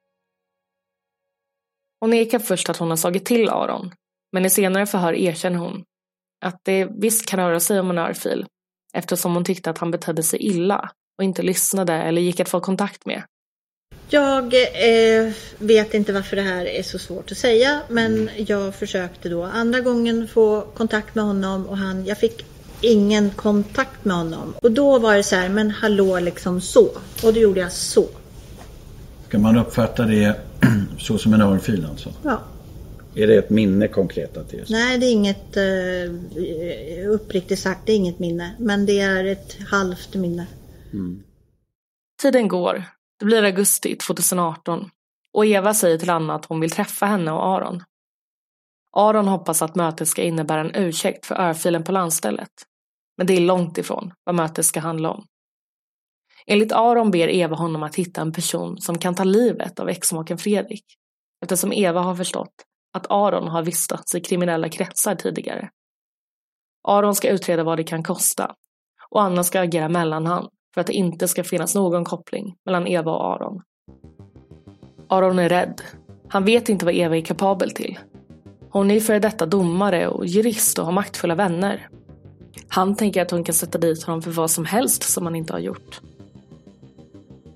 Hon 2.00 2.10
nekar 2.10 2.38
först 2.38 2.68
att 2.68 2.76
hon 2.76 2.90
har 2.90 2.96
slagit 2.96 3.24
till 3.24 3.48
Aron. 3.48 3.90
Men 4.32 4.46
i 4.46 4.50
senare 4.50 4.86
förhör 4.86 5.12
erkänner 5.12 5.58
hon 5.58 5.84
att 6.44 6.60
det 6.64 6.88
visst 6.98 7.26
kan 7.26 7.40
röra 7.40 7.60
sig 7.60 7.80
om 7.80 7.90
en 7.90 7.98
örfil 7.98 8.46
eftersom 8.94 9.34
hon 9.34 9.44
tyckte 9.44 9.70
att 9.70 9.78
han 9.78 9.90
betedde 9.90 10.22
sig 10.22 10.38
illa 10.42 10.90
och 11.18 11.24
inte 11.24 11.42
lyssnade 11.42 11.92
eller 11.92 12.22
gick 12.22 12.40
att 12.40 12.48
få 12.48 12.60
kontakt 12.60 13.06
med. 13.06 13.22
Jag 14.10 14.54
eh, 14.54 15.32
vet 15.58 15.94
inte 15.94 16.12
varför 16.12 16.36
det 16.36 16.42
här 16.42 16.66
är 16.66 16.82
så 16.82 16.98
svårt 16.98 17.32
att 17.32 17.38
säga 17.38 17.80
men 17.88 18.30
jag 18.36 18.74
försökte 18.74 19.28
då 19.28 19.42
andra 19.42 19.80
gången 19.80 20.28
få 20.28 20.60
kontakt 20.60 21.14
med 21.14 21.24
honom 21.24 21.66
och 21.66 21.76
han, 21.76 22.06
jag 22.06 22.18
fick 22.18 22.44
ingen 22.80 23.30
kontakt 23.30 24.04
med 24.04 24.16
honom. 24.16 24.54
Och 24.62 24.72
då 24.72 24.98
var 24.98 25.16
det 25.16 25.22
så 25.22 25.36
här, 25.36 25.48
men 25.48 25.70
hallå 25.70 26.18
liksom 26.20 26.60
så. 26.60 26.88
Och 27.22 27.34
då 27.34 27.40
gjorde 27.40 27.60
jag 27.60 27.72
så. 27.72 28.08
Ska 29.28 29.38
man 29.38 29.58
uppfatta 29.58 30.04
det 30.04 30.40
så 30.98 31.18
som 31.18 31.34
en 31.34 31.40
örfil 31.40 31.86
alltså? 31.90 32.12
Ja. 32.22 32.40
Är 33.14 33.26
det 33.26 33.36
ett 33.36 33.50
minne 33.50 33.88
konkret 33.88 34.36
att 34.36 34.50
det 34.50 34.60
är 34.60 34.64
så? 34.64 34.72
Nej, 34.72 34.98
det 34.98 35.06
är 35.06 35.12
inget, 35.12 35.56
uh, 35.56 37.14
uppriktigt 37.14 37.60
sagt, 37.60 37.80
det 37.86 37.92
är 37.92 37.96
inget 37.96 38.18
minne. 38.18 38.54
Men 38.58 38.86
det 38.86 39.00
är 39.00 39.24
ett 39.24 39.56
halvt 39.70 40.14
minne. 40.14 40.46
Mm. 40.92 41.22
Tiden 42.22 42.48
går. 42.48 42.84
Det 43.18 43.24
blir 43.24 43.42
augusti 43.42 43.96
2018 43.96 44.90
och 45.32 45.46
Eva 45.46 45.74
säger 45.74 45.98
till 45.98 46.10
Anna 46.10 46.34
att 46.34 46.44
hon 46.44 46.60
vill 46.60 46.70
träffa 46.70 47.06
henne 47.06 47.32
och 47.32 47.46
Aron. 47.46 47.82
Aron 48.96 49.28
hoppas 49.28 49.62
att 49.62 49.74
mötet 49.74 50.08
ska 50.08 50.22
innebära 50.22 50.60
en 50.60 50.74
ursäkt 50.74 51.26
för 51.26 51.34
örfilen 51.34 51.84
på 51.84 51.92
landstället. 51.92 52.52
Men 53.16 53.26
det 53.26 53.36
är 53.36 53.40
långt 53.40 53.78
ifrån 53.78 54.12
vad 54.24 54.34
mötet 54.34 54.64
ska 54.64 54.80
handla 54.80 55.10
om. 55.10 55.26
Enligt 56.50 56.72
Aron 56.72 57.10
ber 57.10 57.28
Eva 57.28 57.56
honom 57.56 57.82
att 57.82 57.94
hitta 57.94 58.20
en 58.20 58.32
person 58.32 58.78
som 58.78 58.98
kan 58.98 59.14
ta 59.14 59.24
livet 59.24 59.80
av 59.80 59.88
exmaken 59.88 60.38
Fredrik. 60.38 60.84
Eftersom 61.42 61.72
Eva 61.72 62.00
har 62.00 62.14
förstått 62.14 62.54
att 62.92 63.06
Aron 63.10 63.48
har 63.48 63.62
vistats 63.62 64.14
i 64.14 64.20
kriminella 64.20 64.68
kretsar 64.68 65.14
tidigare. 65.14 65.70
Aron 66.88 67.14
ska 67.14 67.28
utreda 67.28 67.64
vad 67.64 67.78
det 67.78 67.84
kan 67.84 68.02
kosta 68.02 68.54
och 69.10 69.22
Anna 69.22 69.44
ska 69.44 69.60
agera 69.60 69.88
mellanhand 69.88 70.48
för 70.74 70.80
att 70.80 70.86
det 70.86 70.92
inte 70.92 71.28
ska 71.28 71.44
finnas 71.44 71.74
någon 71.74 72.04
koppling 72.04 72.56
mellan 72.64 72.86
Eva 72.86 73.12
och 73.12 73.34
Aron. 73.34 73.62
Aron 75.08 75.38
är 75.38 75.48
rädd. 75.48 75.82
Han 76.28 76.44
vet 76.44 76.68
inte 76.68 76.84
vad 76.84 76.94
Eva 76.94 77.16
är 77.16 77.20
kapabel 77.20 77.70
till. 77.70 77.98
Hon 78.70 78.90
är 78.90 79.00
före 79.00 79.18
detta 79.18 79.46
domare 79.46 80.08
och 80.08 80.26
jurist 80.26 80.78
och 80.78 80.84
har 80.84 80.92
maktfulla 80.92 81.34
vänner. 81.34 81.88
Han 82.68 82.96
tänker 82.96 83.22
att 83.22 83.30
hon 83.30 83.44
kan 83.44 83.54
sätta 83.54 83.78
dit 83.78 84.02
honom 84.02 84.22
för 84.22 84.30
vad 84.30 84.50
som 84.50 84.64
helst 84.64 85.02
som 85.02 85.26
han 85.26 85.36
inte 85.36 85.52
har 85.52 85.60
gjort. 85.60 86.00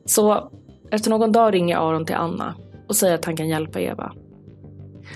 Så 0.04 0.50
efter 0.90 1.10
någon 1.10 1.32
dag 1.32 1.54
ringer 1.54 1.76
Aron 1.76 2.06
till 2.06 2.14
Anna 2.14 2.54
och 2.88 2.96
säger 2.96 3.14
att 3.14 3.24
han 3.24 3.36
kan 3.36 3.48
hjälpa 3.48 3.80
Eva. 3.80 4.12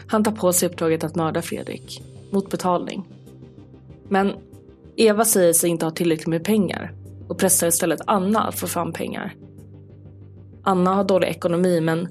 Han 0.06 0.24
tar 0.24 0.32
på 0.32 0.52
sig 0.52 0.68
uppdraget 0.68 1.04
att 1.04 1.16
mörda 1.16 1.42
Fredrik, 1.42 2.02
mot 2.30 2.50
betalning. 2.50 3.08
Men 4.08 4.32
Eva 4.96 5.24
säger 5.24 5.52
sig 5.52 5.70
inte 5.70 5.86
ha 5.86 5.90
tillräckligt 5.90 6.26
med 6.26 6.44
pengar 6.44 6.94
och 7.28 7.38
pressar 7.38 7.66
istället 7.66 8.00
Anna 8.06 8.42
att 8.42 8.58
få 8.58 8.66
fram 8.66 8.92
pengar. 8.92 9.34
Anna 10.62 10.94
har 10.94 11.04
dålig 11.04 11.28
ekonomi 11.28 11.80
men 11.80 12.08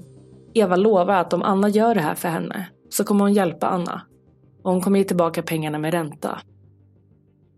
Eva 0.54 0.76
lovar 0.76 1.20
att 1.20 1.32
om 1.32 1.42
Anna 1.42 1.68
gör 1.68 1.94
det 1.94 2.00
här 2.00 2.14
för 2.14 2.28
henne 2.28 2.68
så 2.90 3.04
kommer 3.04 3.24
hon 3.24 3.34
hjälpa 3.34 3.66
Anna 3.66 4.02
och 4.62 4.72
hon 4.72 4.80
kommer 4.80 4.98
ge 4.98 5.04
tillbaka 5.04 5.42
pengarna 5.42 5.78
med 5.78 5.92
ränta. 5.92 6.40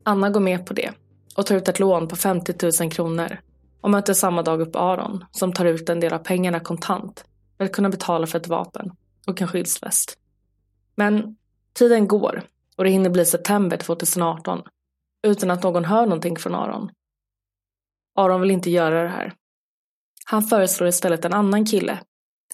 Anna 0.04 0.30
går 0.30 0.40
med 0.40 0.66
på 0.66 0.74
det 0.74 0.90
och 1.36 1.46
tar 1.46 1.56
ut 1.56 1.68
ett 1.68 1.80
lån 1.80 2.08
på 2.08 2.16
50 2.16 2.82
000 2.82 2.90
kronor 2.90 3.38
och 3.80 3.90
möter 3.90 4.14
samma 4.14 4.42
dag 4.42 4.60
upp 4.60 4.76
Aron 4.76 5.24
som 5.30 5.52
tar 5.52 5.64
ut 5.64 5.88
en 5.88 6.00
del 6.00 6.12
av 6.12 6.18
pengarna 6.18 6.60
kontant 6.60 7.24
för 7.56 7.64
att 7.64 7.72
kunna 7.72 7.88
betala 7.88 8.26
för 8.26 8.38
ett 8.38 8.48
vapen 8.48 8.90
och 9.26 9.42
en 9.42 9.48
skyddsväst. 9.48 10.18
Men 10.94 11.36
tiden 11.72 12.08
går 12.08 12.42
och 12.76 12.84
det 12.84 12.90
hinner 12.90 13.10
bli 13.10 13.24
september 13.24 13.76
2018 13.76 14.62
utan 15.26 15.50
att 15.50 15.62
någon 15.62 15.84
hör 15.84 16.02
någonting 16.02 16.36
från 16.36 16.54
Aron. 16.54 16.90
Aron 18.14 18.40
vill 18.40 18.50
inte 18.50 18.70
göra 18.70 19.02
det 19.02 19.08
här. 19.08 19.34
Han 20.24 20.42
föreslår 20.42 20.88
istället 20.88 21.24
en 21.24 21.32
annan 21.32 21.66
kille, 21.66 22.00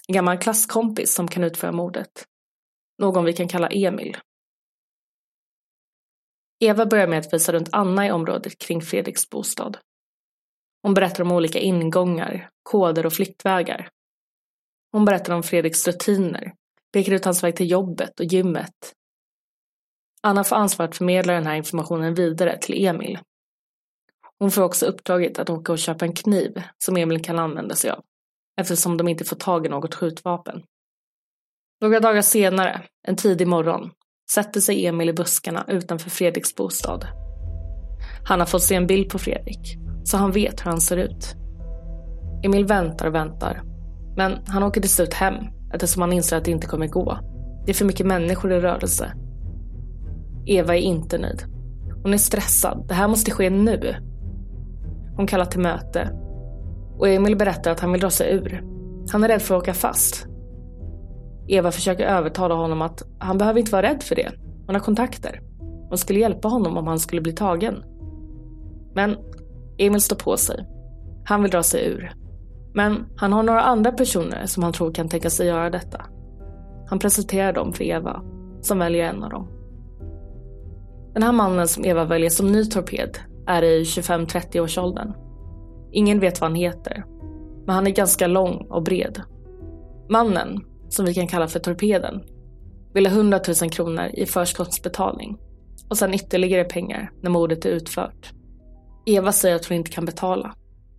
en 0.07 0.13
gammal 0.13 0.37
klasskompis 0.37 1.13
som 1.13 1.27
kan 1.27 1.43
utföra 1.43 1.71
mordet. 1.71 2.25
Någon 2.97 3.25
vi 3.25 3.33
kan 3.33 3.47
kalla 3.47 3.67
Emil. 3.67 4.17
Eva 6.59 6.85
börjar 6.85 7.07
med 7.07 7.19
att 7.19 7.33
visa 7.33 7.51
runt 7.51 7.69
Anna 7.71 8.07
i 8.07 8.11
området 8.11 8.59
kring 8.59 8.81
Fredriks 8.81 9.29
bostad. 9.29 9.77
Hon 10.85 10.93
berättar 10.93 11.23
om 11.23 11.31
olika 11.31 11.59
ingångar, 11.59 12.49
koder 12.63 13.05
och 13.05 13.13
flyktvägar. 13.13 13.89
Hon 14.91 15.05
berättar 15.05 15.33
om 15.33 15.43
Fredriks 15.43 15.87
rutiner, 15.87 16.53
pekar 16.93 17.13
ut 17.13 17.25
hans 17.25 17.43
väg 17.43 17.55
till 17.55 17.71
jobbet 17.71 18.19
och 18.19 18.25
gymmet. 18.25 18.93
Anna 20.21 20.43
får 20.43 20.55
ansvar 20.55 20.85
att 20.85 20.95
förmedla 20.95 21.33
den 21.33 21.45
här 21.45 21.55
informationen 21.55 22.13
vidare 22.13 22.57
till 22.61 22.85
Emil. 22.85 23.19
Hon 24.39 24.51
får 24.51 24.61
också 24.63 24.85
uppdraget 24.85 25.39
att 25.39 25.49
åka 25.49 25.71
och 25.71 25.79
köpa 25.79 26.05
en 26.05 26.13
kniv 26.13 26.63
som 26.83 26.97
Emil 26.97 27.23
kan 27.23 27.39
använda 27.39 27.75
sig 27.75 27.91
av, 27.91 28.03
eftersom 28.61 28.97
de 28.97 29.07
inte 29.07 29.25
får 29.25 29.35
tag 29.35 29.65
i 29.65 29.69
något 29.69 29.95
skjutvapen. 29.95 30.63
Några 31.81 31.99
dagar 31.99 32.21
senare, 32.21 32.83
en 33.07 33.15
tidig 33.15 33.47
morgon, 33.47 33.91
sätter 34.31 34.61
sig 34.61 34.85
Emil 34.85 35.09
i 35.09 35.13
buskarna 35.13 35.65
utanför 35.67 36.09
Fredriks 36.09 36.55
bostad. 36.55 37.07
Han 38.27 38.39
har 38.39 38.47
fått 38.47 38.63
se 38.63 38.75
en 38.75 38.87
bild 38.87 39.09
på 39.09 39.19
Fredrik, 39.19 39.84
så 40.05 40.17
han 40.17 40.31
vet 40.31 40.65
hur 40.65 40.71
han 40.71 40.81
ser 40.81 40.97
ut. 40.97 41.35
Emil 42.43 42.65
väntar 42.65 43.07
och 43.07 43.15
väntar, 43.15 43.61
men 44.17 44.31
han 44.47 44.63
åker 44.63 44.81
till 44.81 44.89
slut 44.89 45.13
hem 45.13 45.35
eftersom 45.73 46.01
han 46.01 46.13
inser 46.13 46.37
att 46.37 46.45
det 46.45 46.51
inte 46.51 46.67
kommer 46.67 46.87
gå. 46.87 47.17
Det 47.65 47.71
är 47.71 47.73
för 47.73 47.85
mycket 47.85 48.05
människor 48.05 48.53
i 48.53 48.59
rörelse. 48.59 49.13
Eva 50.45 50.75
är 50.75 50.81
inte 50.81 51.17
nöjd. 51.17 51.43
Hon 52.03 52.13
är 52.13 52.17
stressad. 52.17 52.85
Det 52.87 52.93
här 52.93 53.07
måste 53.07 53.31
ske 53.31 53.49
nu. 53.49 53.95
Hon 55.15 55.27
kallar 55.27 55.45
till 55.45 55.59
möte. 55.59 56.09
Och 56.97 57.07
Emil 57.07 57.35
berättar 57.37 57.71
att 57.71 57.79
han 57.79 57.91
vill 57.91 58.01
dra 58.01 58.09
sig 58.09 58.33
ur. 58.33 58.63
Han 59.11 59.23
är 59.23 59.27
rädd 59.27 59.41
för 59.41 59.55
att 59.55 59.61
åka 59.61 59.73
fast. 59.73 60.27
Eva 61.47 61.71
försöker 61.71 62.05
övertala 62.05 62.55
honom 62.55 62.81
att 62.81 63.03
han 63.19 63.37
behöver 63.37 63.59
inte 63.59 63.71
vara 63.71 63.81
rädd 63.81 64.03
för 64.03 64.15
det. 64.15 64.31
Hon 64.65 64.75
har 64.75 64.81
kontakter. 64.81 65.41
Hon 65.89 65.97
skulle 65.97 66.19
hjälpa 66.19 66.47
honom 66.47 66.77
om 66.77 66.87
han 66.87 66.99
skulle 66.99 67.21
bli 67.21 67.33
tagen. 67.33 67.83
Men 68.95 69.15
Emil 69.77 70.01
står 70.01 70.15
på 70.15 70.37
sig. 70.37 70.65
Han 71.25 71.41
vill 71.41 71.51
dra 71.51 71.63
sig 71.63 71.85
ur. 71.85 72.11
Men 72.73 73.05
han 73.15 73.33
har 73.33 73.43
några 73.43 73.61
andra 73.61 73.91
personer 73.91 74.45
som 74.45 74.63
han 74.63 74.73
tror 74.73 74.93
kan 74.93 75.09
tänka 75.09 75.29
sig 75.29 75.47
göra 75.47 75.69
detta. 75.69 76.05
Han 76.89 76.99
presenterar 76.99 77.53
dem 77.53 77.73
för 77.73 77.83
Eva, 77.83 78.21
som 78.61 78.79
väljer 78.79 79.09
en 79.09 79.23
av 79.23 79.29
dem. 79.29 79.47
Den 81.13 81.23
här 81.23 81.31
mannen 81.31 81.67
som 81.67 81.85
Eva 81.85 82.05
väljer 82.05 82.29
som 82.29 82.51
ny 82.51 82.65
torped 82.65 83.17
är 83.47 83.63
i 83.63 83.83
25-30 83.83 84.59
års 84.59 84.77
åldern. 84.77 85.13
Ingen 85.91 86.19
vet 86.19 86.41
vad 86.41 86.49
han 86.49 86.55
heter, 86.55 87.05
men 87.65 87.75
han 87.75 87.87
är 87.87 87.91
ganska 87.91 88.27
lång 88.27 88.67
och 88.69 88.83
bred. 88.83 89.21
Mannen, 90.09 90.61
som 90.89 91.05
vi 91.05 91.13
kan 91.13 91.27
kalla 91.27 91.47
för 91.47 91.59
torpeden, 91.59 92.21
vill 92.93 93.07
ha 93.07 93.13
100 93.13 93.39
000 93.61 93.71
kronor 93.71 94.05
i 94.13 94.25
förskottsbetalning 94.25 95.37
och 95.89 95.97
sen 95.97 96.13
ytterligare 96.13 96.63
pengar 96.63 97.11
när 97.21 97.29
mordet 97.29 97.65
är 97.65 97.69
utfört. 97.69 98.33
Eva 99.05 99.31
säger 99.31 99.55
att 99.55 99.65
hon 99.65 99.77
inte 99.77 99.91
kan 99.91 100.05
betala. 100.05 100.55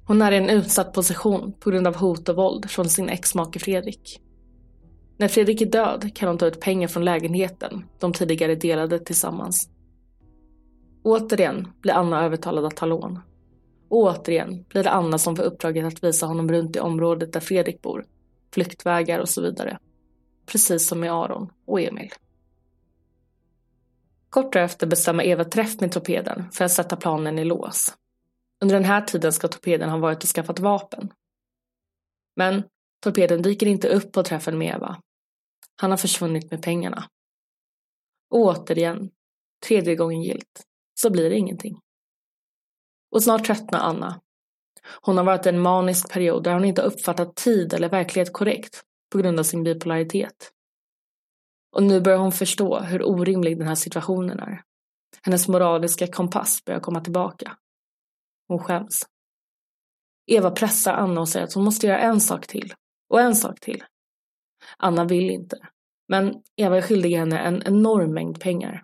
Hon 0.07 0.23
är 0.23 0.33
i 0.33 0.37
en 0.37 0.51
utsatt 0.51 0.93
position 0.93 1.53
på 1.61 1.71
grund 1.71 1.87
av 1.87 1.97
hot 1.97 2.29
och 2.29 2.37
våld 2.37 2.71
från 2.71 2.89
sin 2.89 3.09
exmake 3.09 3.59
Fredrik. 3.59 4.21
När 5.19 5.29
Fredrik 5.29 5.61
är 5.61 5.67
död 5.67 6.11
kan 6.15 6.29
hon 6.29 6.39
ta 6.39 6.47
ut 6.47 6.61
pengar 6.61 6.89
från 6.89 7.05
lägenheten 7.05 7.85
de 7.99 8.13
tidigare 8.13 8.55
delade 8.55 8.99
tillsammans. 8.99 9.69
Återigen 11.03 11.69
blir 11.81 11.93
Anna 11.93 12.25
övertalad 12.25 12.65
att 12.65 12.77
ta 12.77 12.87
lån. 12.87 13.19
Och 13.89 13.99
återigen 13.99 14.65
blir 14.69 14.83
det 14.83 14.91
Anna 14.91 15.19
som 15.19 15.37
får 15.37 15.43
uppdraget 15.43 15.87
att 15.87 16.05
visa 16.05 16.27
honom 16.27 16.49
runt 16.49 16.77
i 16.77 16.81
området 16.81 17.33
där 17.33 17.41
Fredrik 17.41 17.83
bor, 17.83 18.05
flyktvägar 18.55 19.19
och 19.19 19.29
så 19.29 19.43
vidare. 19.43 19.79
Precis 20.47 20.89
som 20.89 21.01
med 21.01 21.13
Aron 21.13 21.51
och 21.67 21.81
Emil. 21.81 22.11
Kort 24.31 24.53
därefter 24.53 24.87
bestämmer 24.87 25.25
Eva 25.25 25.45
träff 25.45 25.81
med 25.81 25.93
torpeden 25.93 26.51
för 26.53 26.65
att 26.65 26.73
sätta 26.73 26.97
planen 26.97 27.39
i 27.39 27.45
lås. 27.45 27.95
Under 28.61 28.75
den 28.75 28.85
här 28.85 29.01
tiden 29.01 29.33
ska 29.33 29.49
torpeden 29.49 29.91
ha 29.91 29.99
varit 29.99 30.23
och 30.23 30.29
skaffat 30.29 30.61
vapen. 30.61 31.13
Men 32.37 32.63
torpeden 33.01 33.43
dyker 33.43 33.67
inte 33.67 33.89
upp 33.89 34.13
på 34.13 34.23
träffen 34.23 34.59
med 34.59 34.75
Eva. 34.75 35.03
Han 35.77 35.91
har 35.91 35.99
försvunnit 35.99 36.51
med 36.51 36.63
pengarna. 36.63 37.09
Och 38.31 38.41
återigen, 38.41 39.11
tredje 39.67 39.97
gången 39.97 40.23
gilt, 40.23 40.63
så 40.95 41.11
blir 41.11 41.31
det 41.31 41.37
ingenting. 41.37 41.81
Och 43.11 43.23
snart 43.23 43.45
tröttnar 43.45 43.81
Anna. 43.81 44.21
Hon 45.01 45.17
har 45.17 45.25
varit 45.25 45.47
i 45.47 45.49
en 45.49 45.61
manisk 45.61 46.13
period 46.13 46.45
där 46.45 46.53
hon 46.53 46.65
inte 46.65 46.83
uppfattat 46.83 47.37
tid 47.37 47.75
eller 47.75 47.89
verklighet 47.89 48.33
korrekt 48.33 48.83
på 49.13 49.19
grund 49.19 49.39
av 49.39 49.45
sin 49.45 49.65
bipolaritet. 49.65 50.53
Och 51.77 51.83
nu 51.83 52.01
börjar 52.01 52.19
hon 52.19 52.33
förstå 52.33 52.79
hur 52.79 53.03
orimlig 53.03 53.59
den 53.59 53.69
här 53.69 53.75
situationen 53.75 54.41
är. 54.41 54.63
Hennes 55.23 55.49
moraliska 55.49 56.07
kompass 56.07 56.65
börjar 56.65 56.81
komma 56.81 57.01
tillbaka. 57.01 57.57
Hon 58.49 58.59
skäms. 58.59 59.03
Eva 60.27 60.51
pressar 60.51 60.95
Anna 60.95 61.21
och 61.21 61.29
säger 61.29 61.47
att 61.47 61.55
hon 61.55 61.65
måste 61.65 61.87
göra 61.87 61.99
en 61.99 62.21
sak 62.21 62.47
till. 62.47 62.75
Och 63.11 63.21
en 63.21 63.35
sak 63.35 63.61
till. 63.61 63.85
Anna 64.79 65.05
vill 65.05 65.31
inte. 65.31 65.57
Men 66.09 66.43
Eva 66.57 66.77
är 66.77 66.83
skyldig 66.83 67.17
henne 67.17 67.39
en 67.39 67.63
enorm 67.63 68.15
mängd 68.15 68.41
pengar. 68.41 68.83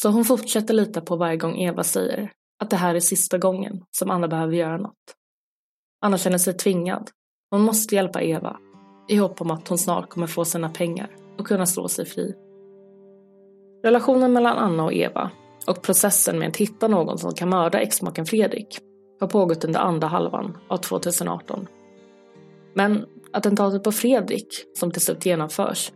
Så 0.00 0.08
hon 0.08 0.24
fortsätter 0.24 0.74
lita 0.74 1.00
på 1.00 1.16
varje 1.16 1.36
gång 1.36 1.56
Eva 1.58 1.84
säger 1.84 2.32
att 2.62 2.70
det 2.70 2.76
här 2.76 2.94
är 2.94 3.00
sista 3.00 3.38
gången 3.38 3.84
som 3.90 4.10
Anna 4.10 4.28
behöver 4.28 4.54
göra 4.54 4.76
något. 4.76 5.16
Anna 6.00 6.18
känner 6.18 6.38
sig 6.38 6.54
tvingad. 6.54 7.10
Hon 7.50 7.60
måste 7.60 7.94
hjälpa 7.94 8.22
Eva 8.22 8.58
i 9.08 9.16
hopp 9.16 9.40
om 9.40 9.50
att 9.50 9.68
hon 9.68 9.78
snart 9.78 10.10
kommer 10.10 10.26
få 10.26 10.44
sina 10.44 10.68
pengar 10.68 11.21
och 11.38 11.46
kunna 11.46 11.66
slå 11.66 11.88
sig 11.88 12.06
fri. 12.06 12.34
Relationen 13.84 14.32
mellan 14.32 14.58
Anna 14.58 14.84
och 14.84 14.92
Eva 14.92 15.30
och 15.66 15.82
processen 15.82 16.38
med 16.38 16.48
att 16.48 16.56
hitta 16.56 16.88
någon 16.88 17.18
som 17.18 17.34
kan 17.34 17.48
mörda 17.48 17.80
exmaken 17.80 18.26
Fredrik 18.26 18.78
har 19.20 19.28
pågått 19.28 19.64
under 19.64 19.80
andra 19.80 20.06
halvan 20.06 20.58
av 20.68 20.76
2018. 20.76 21.66
Men 22.74 23.06
attentatet 23.32 23.84
på 23.84 23.92
Fredrik, 23.92 24.48
som 24.74 24.90
till 24.90 25.02
slut 25.02 25.26
genomförs, 25.26 25.92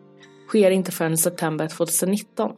sker 0.49 0.71
inte 0.71 0.93
förrän 0.93 1.13
i 1.13 1.17
september 1.17 1.69
2019. 1.69 2.53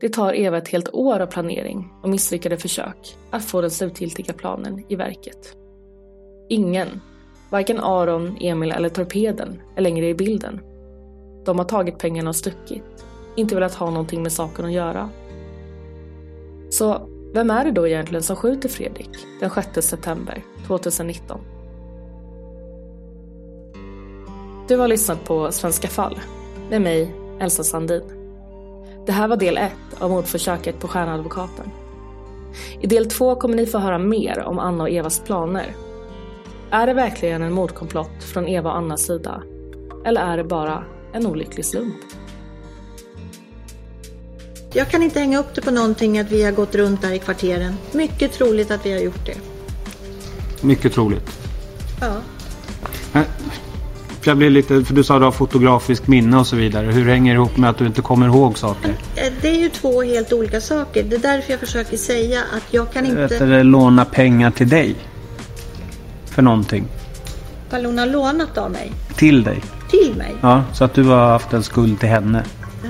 Det 0.00 0.08
tar 0.08 0.32
Eva 0.32 0.58
ett 0.58 0.68
helt 0.68 0.94
år 0.94 1.20
av 1.20 1.26
planering 1.26 1.92
och 2.02 2.08
misslyckade 2.08 2.56
försök 2.56 3.16
att 3.30 3.44
få 3.44 3.60
den 3.60 3.70
slutgiltiga 3.70 4.32
planen 4.32 4.84
i 4.88 4.96
verket. 4.96 5.56
Ingen, 6.48 7.00
varken 7.50 7.80
Aron, 7.80 8.36
Emil 8.40 8.72
eller 8.72 8.88
Torpeden, 8.88 9.62
är 9.76 9.80
längre 9.80 10.08
i 10.08 10.14
bilden. 10.14 10.60
De 11.48 11.58
har 11.58 11.64
tagit 11.64 11.98
pengarna 11.98 12.30
och 12.30 12.36
stuckit, 12.36 13.04
inte 13.36 13.54
velat 13.54 13.74
ha 13.74 13.90
någonting 13.90 14.22
med 14.22 14.32
saken 14.32 14.64
att 14.64 14.72
göra. 14.72 15.10
Så 16.70 17.08
vem 17.34 17.50
är 17.50 17.64
det 17.64 17.70
då 17.70 17.88
egentligen 17.88 18.22
som 18.22 18.36
skjuter 18.36 18.68
Fredrik 18.68 19.10
den 19.40 19.50
6 19.50 19.88
september 19.88 20.44
2019? 20.66 21.40
Du 24.68 24.76
har 24.76 24.88
lyssnat 24.88 25.24
på 25.24 25.52
Svenska 25.52 25.88
fall 25.88 26.20
med 26.70 26.82
mig, 26.82 27.14
Elsa 27.40 27.64
Sandin. 27.64 28.02
Det 29.06 29.12
här 29.12 29.28
var 29.28 29.36
del 29.36 29.56
ett 29.56 30.02
av 30.02 30.10
mordförsöket 30.10 30.80
på 30.80 30.88
Stjärnadvokaten. 30.88 31.70
I 32.80 32.86
del 32.86 33.06
två 33.06 33.34
kommer 33.34 33.56
ni 33.56 33.66
få 33.66 33.78
höra 33.78 33.98
mer 33.98 34.42
om 34.44 34.58
Anna 34.58 34.84
och 34.84 34.90
Evas 34.90 35.20
planer. 35.20 35.76
Är 36.70 36.86
det 36.86 36.94
verkligen 36.94 37.42
en 37.42 37.52
mordkomplott 37.52 38.24
från 38.24 38.48
Eva 38.48 38.70
och 38.70 38.76
Annas 38.76 39.02
sida? 39.02 39.42
Eller 40.04 40.20
är 40.20 40.36
det 40.36 40.44
bara 40.44 40.84
en 41.18 41.26
olycklig 41.26 41.64
slump? 41.64 41.94
Jag 44.72 44.88
kan 44.88 45.02
inte 45.02 45.20
hänga 45.20 45.38
upp 45.38 45.54
det 45.54 45.60
på 45.60 45.70
någonting 45.70 46.18
att 46.18 46.30
vi 46.30 46.44
har 46.44 46.52
gått 46.52 46.74
runt 46.74 47.02
där 47.02 47.12
i 47.12 47.18
kvarteren. 47.18 47.74
Mycket 47.92 48.32
troligt 48.32 48.70
att 48.70 48.86
vi 48.86 48.92
har 48.92 48.98
gjort 49.00 49.26
det. 49.26 49.36
Mycket 50.60 50.92
troligt. 50.92 51.38
Ja. 52.00 52.16
För 54.20 54.30
jag 54.30 54.38
blir 54.38 54.50
lite, 54.50 54.84
för 54.84 54.94
du 54.94 55.04
sa 55.04 55.14
att 55.14 55.20
du 55.20 55.24
har 55.24 55.32
fotografiskt 55.32 56.06
minne 56.06 56.36
och 56.38 56.46
så 56.46 56.56
vidare. 56.56 56.86
Hur 56.86 57.08
hänger 57.08 57.34
det 57.34 57.36
ihop 57.36 57.56
med 57.56 57.70
att 57.70 57.78
du 57.78 57.86
inte 57.86 58.02
kommer 58.02 58.26
ihåg 58.26 58.58
saker? 58.58 58.90
Eh, 59.16 59.32
det 59.42 59.48
är 59.48 59.58
ju 59.58 59.68
två 59.68 60.02
helt 60.02 60.32
olika 60.32 60.60
saker. 60.60 61.02
Det 61.02 61.16
är 61.16 61.20
därför 61.20 61.50
jag 61.50 61.60
försöker 61.60 61.96
säga 61.96 62.40
att 62.56 62.74
jag 62.74 62.92
kan 62.92 63.06
inte... 63.06 63.22
Efter 63.22 63.64
låna 63.64 64.04
pengar 64.04 64.50
till 64.50 64.68
dig. 64.68 64.96
För 66.24 66.42
någonting. 66.42 66.84
Vad 67.70 67.84
hon 67.84 67.98
har 67.98 68.06
lånat 68.06 68.58
av 68.58 68.70
mig? 68.70 68.92
Till 69.16 69.42
dig. 69.42 69.62
Till 69.88 70.14
mig? 70.16 70.36
Ja, 70.40 70.64
så 70.72 70.84
att 70.84 70.94
du 70.94 71.04
har 71.04 71.28
haft 71.28 71.52
en 71.52 71.62
skuld 71.62 72.00
till 72.00 72.08
henne. 72.08 72.44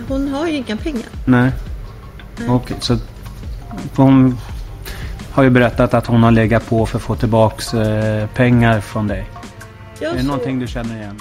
Hon 0.09 0.29
har 0.29 0.47
ju 0.47 0.53
inga 0.53 0.77
pengar. 0.77 1.09
Nej. 1.25 1.53
Okej, 2.35 2.51
okay, 2.51 2.77
så 2.81 2.99
hon 3.97 4.39
har 5.33 5.43
ju 5.43 5.51
berättat 5.51 5.95
att 5.95 6.07
hon 6.07 6.23
har 6.23 6.31
legat 6.31 6.69
på 6.69 6.87
för 6.87 6.99
att 6.99 7.03
få 7.03 7.15
tillbaks 7.15 7.75
eh, 7.75 8.27
pengar 8.27 8.81
från 8.81 9.07
dig. 9.07 9.31
Ja, 10.01 10.09
är 10.09 10.15
det 10.15 10.21
så... 10.21 10.27
någonting 10.27 10.59
du 10.59 10.67
känner 10.67 10.97
igen? 10.97 11.21